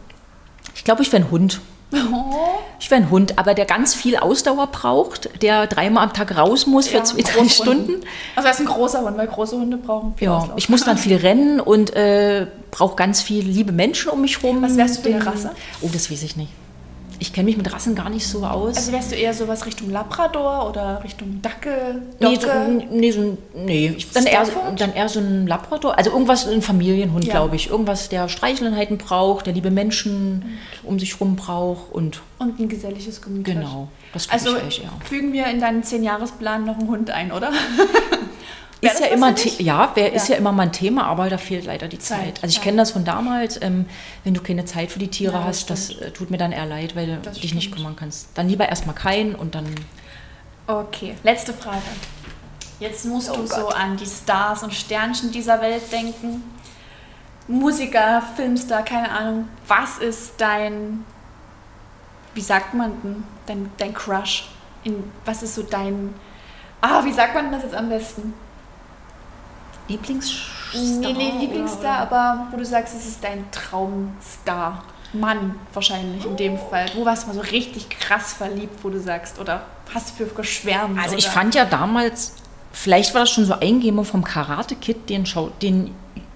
[0.73, 1.61] Ich glaube, ich wäre ein Hund.
[1.93, 2.59] Oh.
[2.79, 6.65] Ich wäre ein Hund, aber der ganz viel Ausdauer braucht, der dreimal am Tag raus
[6.65, 8.01] muss für ja, zwei, drei Stunden.
[8.35, 10.97] Also er ist ein großer Hund, weil große Hunde brauchen viel Ja, ich muss dann
[11.03, 14.61] viel rennen und äh, brauche ganz viel liebe Menschen um mich rum.
[14.61, 15.51] Was wärst du für eine Rasse?
[15.81, 16.51] Oh, das weiß ich nicht.
[17.23, 18.75] Ich kenne mich mit Rassen gar nicht so aus.
[18.75, 22.01] Also wärst du eher sowas Richtung Labrador oder Richtung Dackel?
[22.19, 22.49] Nee, so,
[22.91, 23.95] nee, so, nee.
[24.13, 24.45] Dann, eher,
[24.75, 25.97] dann eher so ein Labrador.
[25.97, 27.31] Also irgendwas, ein Familienhund, ja.
[27.31, 27.69] glaube ich.
[27.69, 30.79] Irgendwas, der Streicheleinheiten braucht, der liebe Menschen okay.
[30.83, 32.21] um sich rum braucht und...
[32.39, 34.89] Und ein geselliges Gemüt Genau, das also ich, ja.
[35.05, 37.53] fügen wir in deinen Zehn-Jahres-Plan noch einen Hund ein, oder?
[38.83, 40.13] ist ja immer ja, wer ja.
[40.13, 42.23] ist ja immer mal ein Thema, aber da fehlt leider die Zeit.
[42.23, 42.43] Zeit.
[42.43, 42.63] Also ich ja.
[42.63, 43.85] kenne das von damals, ähm,
[44.23, 46.65] wenn du keine Zeit für die Tiere ja, hast, das äh, tut mir dann eher
[46.65, 47.55] leid, weil das du dich stimmt.
[47.55, 48.29] nicht kümmern kannst.
[48.35, 49.65] Dann lieber erstmal keinen und dann.
[50.67, 51.81] Okay, letzte Frage.
[52.79, 53.51] Jetzt musst oh du Gott.
[53.51, 56.43] so an die Stars und Sternchen dieser Welt denken.
[57.47, 59.47] Musiker, Filmstar, keine Ahnung.
[59.67, 61.05] Was ist dein,
[62.33, 64.49] wie sagt man denn, dein, dein Crush?
[64.83, 66.13] In, was ist so dein,
[66.81, 68.33] ah, wie sagt man das jetzt am besten?
[69.87, 70.53] Lieblingsstar?
[70.73, 72.17] Nee, nee, Lieblingsstar, oder?
[72.17, 74.83] aber wo du sagst, es ist dein Traumstar.
[75.13, 76.87] Mann wahrscheinlich in dem Fall.
[76.95, 79.61] Wo warst du mal so richtig krass verliebt, wo du sagst, oder
[79.93, 80.97] hast du für geschwärmt?
[80.97, 81.19] Also oder?
[81.19, 82.33] ich fand ja damals,
[82.71, 85.93] vielleicht war das schon so Eingebung vom Karate Kid, den Schau, den,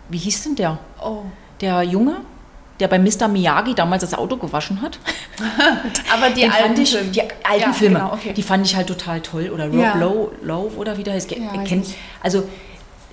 [0.10, 0.78] wie hieß denn der?
[1.02, 1.24] Oh.
[1.60, 2.18] Der Junge?
[2.80, 3.28] der bei Mr.
[3.28, 5.00] Miyagi damals das Auto gewaschen hat.
[6.14, 7.10] Aber die alten ich, Filme.
[7.10, 8.34] Die alten ja, Filme, genau, okay.
[8.34, 9.50] die fand ich halt total toll.
[9.54, 9.96] Oder Rob ja.
[9.96, 11.32] Lowe, Lowe oder wie der heißt.
[11.32, 11.88] Ja, kennt,
[12.22, 12.48] also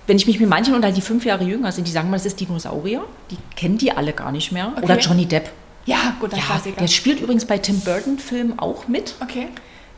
[0.07, 2.27] wenn ich mich mit manchen unterhalte, die fünf Jahre jünger sind, die sagen mal, das
[2.27, 3.05] ist Dinosaurier.
[3.31, 4.73] Die kennen die alle gar nicht mehr.
[4.77, 4.85] Okay.
[4.85, 5.51] Oder Johnny Depp.
[5.87, 9.15] Ja, gut, das ja, Der spielt übrigens bei Tim Burton-Filmen auch mit.
[9.21, 9.49] Okay.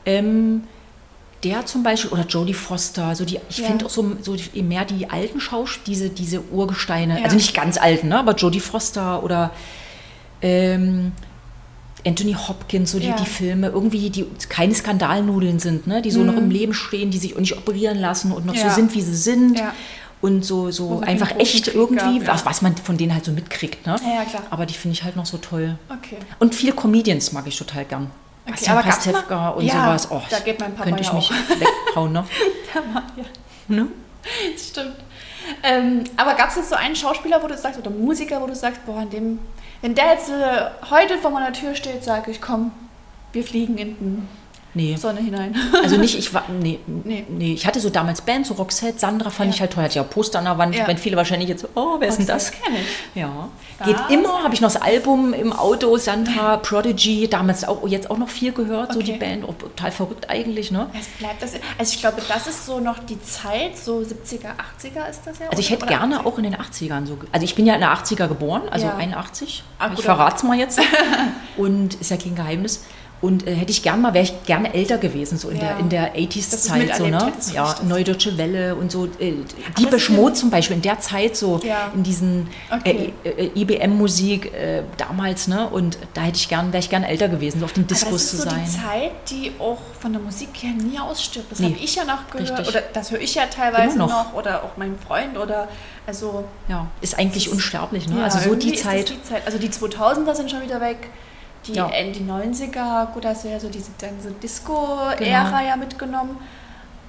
[0.04, 0.62] Ähm,
[1.44, 3.66] der zum Beispiel, oder Jodie Foster, so die, ich ja.
[3.66, 7.24] finde auch so, so mehr die alten Schauspieler, diese, diese Urgesteine, ja.
[7.24, 9.52] also nicht ganz alten, ne, aber Jodie Foster oder
[10.42, 11.12] ähm,
[12.06, 13.16] Anthony Hopkins, so die, ja.
[13.16, 16.26] die Filme, irgendwie, die keine Skandalnudeln sind, ne, die so mhm.
[16.26, 19.16] noch im Leben stehen, die sich nicht operieren lassen und noch so sind, wie sie
[19.16, 19.60] sind.
[20.22, 23.86] Und so, so einfach echt irgendwie, gab, was, was man von denen halt so mitkriegt.
[23.86, 23.96] Ne?
[24.02, 24.42] Ja, klar.
[24.48, 25.78] Aber die finde ich halt noch so toll.
[25.90, 26.16] Okay.
[26.38, 28.10] Und viele Comedians mag ich total gern.
[28.44, 30.10] Okay, Bastian aber Pastewka und ja, sowas.
[30.10, 32.24] Oh, da geht mein Papa könnte ich ja mich weghauen, ne?
[32.74, 33.02] ja.
[33.68, 33.88] ne?
[34.54, 34.96] Das stimmt.
[35.62, 38.54] Ähm, aber gab es jetzt so einen Schauspieler, wo du sagst, oder Musiker, wo du
[38.54, 39.38] sagst, boah, in dem,
[39.82, 42.72] wenn der jetzt äh, heute vor meiner Tür steht, sage ich, komm,
[43.32, 44.28] wir fliegen in den
[44.76, 44.96] nee.
[44.96, 45.54] Sonne hinein.
[45.82, 47.24] Also nicht, ich war, nee, nee.
[47.28, 47.52] nee.
[47.52, 49.54] Ich hatte so damals Bands, so Roxette, Sandra fand ja.
[49.54, 50.86] ich halt toll, hatte ja Poster an der Wand, ja.
[50.86, 52.50] wenn viele wahrscheinlich jetzt, oh, wer ist denn das?
[52.50, 53.20] Kenne ich.
[53.20, 53.48] Ja.
[53.78, 58.10] Das Geht immer, habe ich noch das Album im Auto, Sandra, Prodigy, damals auch, jetzt
[58.10, 58.98] auch noch viel gehört, okay.
[58.98, 60.88] so die Band, oh, total verrückt eigentlich, ne?
[60.98, 65.08] Es bleibt das, also ich glaube, das ist so noch die Zeit, so 70er, 80er
[65.08, 65.48] ist das ja.
[65.50, 66.26] Also ich hätte gerne 80er?
[66.26, 68.96] auch in den 80ern so, also ich bin ja in den 80er geboren, also ja.
[68.96, 70.80] 81, ah, ich verrate es mal jetzt
[71.56, 72.84] und ist ja kein Geheimnis.
[73.22, 75.62] Und äh, hätte ich gern mal, wäre ich gerne älter gewesen, so in ja.
[75.62, 77.32] der, in der 80s-Zeit, so, ne?
[77.54, 79.06] Ja, Neue Deutsche Welle und so.
[79.18, 79.36] Äh,
[79.78, 81.90] die Beschmut zum Beispiel, in der Zeit so, ja.
[81.94, 83.14] in diesen okay.
[83.24, 85.66] äh, äh IBM-Musik äh, damals, ne?
[85.66, 88.36] Und da hätte ich gern, wäre ich gern älter gewesen, so auf dem Diskus zu
[88.36, 88.60] sein.
[88.60, 91.50] Das ist so die Zeit, die auch von der Musik her nie ausstirbt.
[91.50, 91.66] Das nee.
[91.66, 92.50] habe ich ja noch gehört.
[92.50, 92.68] Richtig.
[92.68, 94.08] Oder das höre ich ja teilweise noch.
[94.08, 94.34] noch.
[94.34, 95.68] Oder auch mein Freund oder
[96.06, 96.44] also.
[96.68, 98.18] Ja, ist eigentlich unsterblich, ne?
[98.18, 99.08] Ja, also so die Zeit.
[99.08, 99.46] die Zeit.
[99.46, 101.08] Also die 2000er sind schon wieder weg
[101.66, 101.88] die ja.
[101.88, 105.68] Ende 90er, gut, hast du ja so diese, diese Disco-Ära genau.
[105.68, 106.36] ja mitgenommen.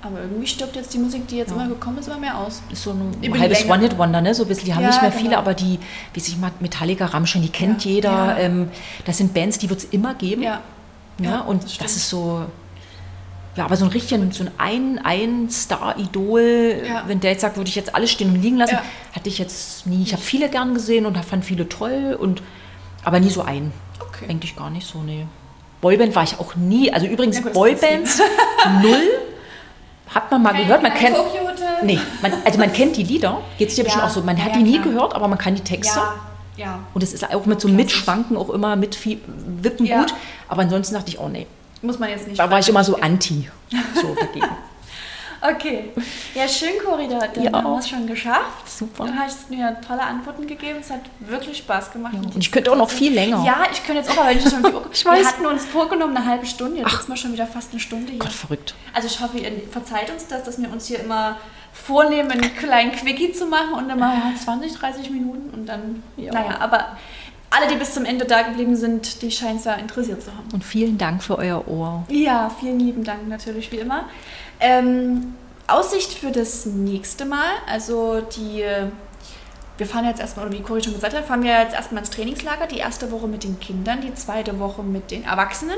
[0.02, 1.56] Aber irgendwie stirbt jetzt die Musik, die jetzt ja.
[1.56, 2.62] immer gekommen ist, immer mehr aus.
[2.72, 4.34] Ist so ein Über halbes One-Hit-Wonder, ne?
[4.34, 5.24] So ein bisschen, die haben ja, nicht mehr genau.
[5.24, 5.80] viele, aber die,
[6.14, 7.92] wie sich Metallica, Rammstein, die kennt ja.
[7.92, 8.38] jeder.
[8.40, 8.70] Ähm,
[9.06, 10.44] das sind Bands, die wird es immer geben.
[10.44, 10.62] Ja.
[11.20, 12.46] ja und das, das, ist so,
[13.56, 17.76] ja, aber so ein richtiger, so ein, ein Star-Idol, wenn der jetzt sagt, würde ich
[17.76, 18.78] jetzt alles stehen und liegen lassen,
[19.14, 20.04] hatte ich jetzt nie.
[20.04, 22.44] Ich habe viele gern gesehen und fand viele toll, und,
[23.08, 23.72] aber nie so einen.
[24.02, 24.26] Okay.
[24.28, 25.26] Eigentlich gar nicht so, nee.
[25.80, 26.92] Boyband war ich auch nie.
[26.92, 28.20] Also übrigens, ja, Boybands
[28.82, 29.10] null.
[30.14, 31.16] Hat man mal kein, gehört, man kennt.
[31.84, 34.22] Nee, man, also man kennt die Lieder, geht es dir ja, bestimmt auch so.
[34.24, 34.94] Man hat ja, die nie klar.
[34.94, 36.02] gehört, aber man kann die Texte.
[36.58, 36.80] Ja.
[36.94, 40.14] Und es ist auch mit so Mitschwanken auch immer mit Wippen gut.
[40.50, 41.48] Aber ansonsten dachte ich, oh nee.
[41.82, 42.40] Muss man jetzt nicht.
[42.40, 43.50] Da war ich immer so anti.
[43.96, 44.48] So dagegen.
[45.42, 45.92] Okay.
[46.34, 47.52] Ja, schön, Cori, da, dann ja.
[47.52, 48.68] haben wir es schon geschafft.
[48.68, 49.06] Super.
[49.06, 50.80] Du hast mir tolle Antworten gegeben.
[50.82, 52.14] Es hat wirklich Spaß gemacht.
[52.14, 52.22] Ja.
[52.22, 53.44] Und ich könnte auch noch viel länger.
[53.46, 55.20] Ja, ich könnte jetzt auch, wenn ich schon ich weiß.
[55.20, 56.80] Wir hatten uns vorgenommen, eine halbe Stunde.
[56.80, 58.20] Jetzt sitzen wir schon wieder fast eine Stunde hier.
[58.20, 58.74] Gott, verrückt.
[58.94, 61.38] Also ich hoffe, ihr verzeiht uns das, dass wir uns hier immer
[61.72, 66.02] vornehmen, einen kleinen Quickie zu machen und dann mal ja, 20, 30 Minuten und dann,
[66.18, 66.34] ja.
[66.34, 66.98] naja, aber
[67.50, 70.50] alle, die bis zum Ende da geblieben sind, die scheinen es ja interessiert zu haben.
[70.54, 72.04] Und vielen Dank für euer Ohr.
[72.10, 74.06] Ja, vielen lieben Dank natürlich, wie immer.
[74.60, 75.36] Ähm,
[75.68, 78.64] Aussicht für das nächste Mal, also die,
[79.78, 82.10] wir fahren jetzt erstmal, oder wie Cory schon gesagt hat, fahren wir jetzt erstmal ins
[82.10, 85.78] Trainingslager, die erste Woche mit den Kindern, die zweite Woche mit den Erwachsenen.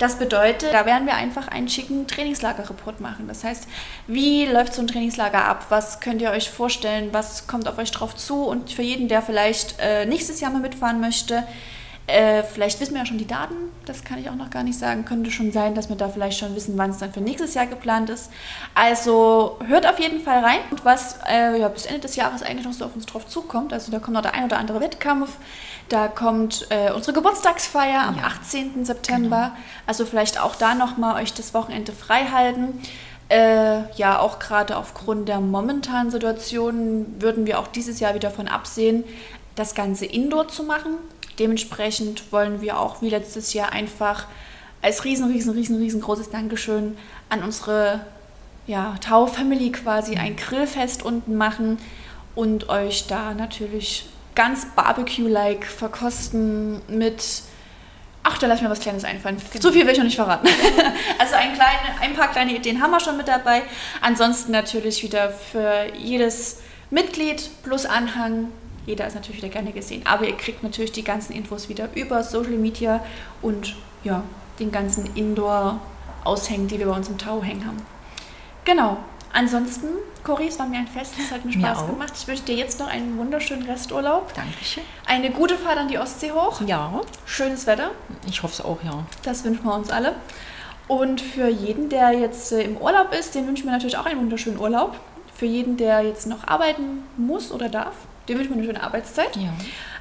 [0.00, 3.28] Das bedeutet, da werden wir einfach einen schicken Trainingslager-Report machen.
[3.28, 3.68] Das heißt,
[4.06, 5.66] wie läuft so ein Trainingslager ab?
[5.68, 7.10] Was könnt ihr euch vorstellen?
[7.12, 8.44] Was kommt auf euch drauf zu?
[8.44, 11.44] Und für jeden, der vielleicht äh, nächstes Jahr mal mitfahren möchte,
[12.10, 13.54] äh, vielleicht wissen wir ja schon die Daten,
[13.86, 15.04] das kann ich auch noch gar nicht sagen.
[15.04, 17.66] Könnte schon sein, dass wir da vielleicht schon wissen, wann es dann für nächstes Jahr
[17.66, 18.30] geplant ist.
[18.74, 22.72] Also hört auf jeden Fall rein, was äh, ja, bis Ende des Jahres eigentlich noch
[22.72, 23.72] so auf uns drauf zukommt.
[23.72, 25.36] Also da kommt noch der ein oder andere Wettkampf,
[25.88, 28.84] da kommt äh, unsere Geburtstagsfeier am ja, 18.
[28.84, 29.52] September.
[29.54, 29.64] Genau.
[29.86, 32.80] Also vielleicht auch da nochmal euch das Wochenende frei halten.
[33.28, 38.48] Äh, ja, auch gerade aufgrund der momentanen Situation würden wir auch dieses Jahr wieder von
[38.48, 39.04] absehen,
[39.54, 40.96] das Ganze indoor zu machen.
[41.40, 44.26] Dementsprechend wollen wir auch wie letztes Jahr einfach
[44.82, 46.98] als riesen, riesen, riesen, riesengroßes Dankeschön
[47.30, 48.04] an unsere
[48.66, 51.78] ja, Tau-Family quasi ein Grillfest unten machen
[52.34, 57.42] und euch da natürlich ganz Barbecue-like verkosten mit
[58.22, 59.38] Ach, da lass mir was Kleines einfallen.
[59.50, 59.62] Genau.
[59.62, 60.46] Zu viel will ich noch nicht verraten.
[61.18, 63.62] also ein, kleine, ein paar kleine Ideen haben wir schon mit dabei.
[64.02, 66.58] Ansonsten natürlich wieder für jedes
[66.90, 68.48] Mitglied plus Anhang
[68.90, 70.02] jeder ist natürlich wieder gerne gesehen.
[70.04, 73.02] Aber ihr kriegt natürlich die ganzen Infos wieder über Social Media
[73.40, 74.22] und ja,
[74.58, 77.78] den ganzen Indoor-Aushängen, die wir bei uns im Tau hängen haben.
[78.64, 78.98] Genau.
[79.32, 79.86] Ansonsten,
[80.24, 82.12] Cori, es war mir ein Fest, es hat mir Spaß mir gemacht.
[82.16, 84.34] Ich wünsche dir jetzt noch einen wunderschönen Resturlaub.
[84.34, 84.82] Dankeschön.
[85.06, 86.60] Eine gute Fahrt an die Ostsee hoch.
[86.66, 87.00] Ja.
[87.26, 87.92] Schönes Wetter.
[88.28, 89.04] Ich hoffe es auch, ja.
[89.22, 90.16] Das wünschen wir uns alle.
[90.88, 94.18] Und für jeden, der jetzt äh, im Urlaub ist, den wünschen wir natürlich auch einen
[94.18, 94.98] wunderschönen Urlaub.
[95.32, 97.94] Für jeden, der jetzt noch arbeiten muss oder darf,
[98.30, 99.36] dem wünschen wir eine schöne Arbeitszeit.
[99.36, 99.52] Ja.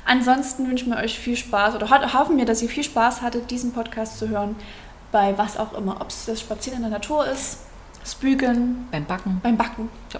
[0.06, 3.74] Ansonsten wünschen wir euch viel Spaß oder hoffen wir, dass ihr viel Spaß hattet, diesen
[3.74, 4.56] Podcast zu hören,
[5.12, 6.02] bei was auch immer.
[6.02, 7.60] Ob es das Spazieren in der Natur ist,
[8.02, 8.88] das Bügeln.
[8.92, 9.40] Beim Backen.
[9.44, 9.90] Beim Backen.
[10.14, 10.20] Ja.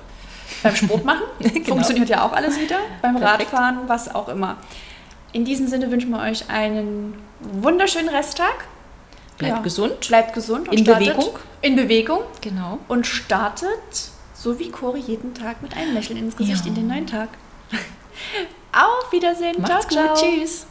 [0.64, 1.24] Beim Sport machen.
[1.40, 1.66] genau.
[1.66, 2.78] Funktioniert ja auch alles wieder.
[3.02, 3.54] Beim Perfekt.
[3.54, 4.58] Radfahren, was auch immer.
[5.32, 8.66] In diesem Sinne wünschen wir euch einen wunderschönen Resttag.
[9.38, 9.62] Bleibt ja.
[9.62, 10.08] gesund.
[10.08, 10.68] Bleibt gesund.
[10.74, 11.40] in Bewegung.
[11.62, 12.22] In Bewegung.
[12.42, 12.80] Genau.
[12.88, 13.70] Und startet,
[14.34, 16.70] so wie Cori, jeden Tag mit einem Lächeln ins Gesicht ja.
[16.70, 17.30] in den neuen Tag.
[18.72, 19.62] Auf Wiedersehen.
[19.62, 20.16] Macht's ciao, ciao.
[20.16, 20.68] Tschüss.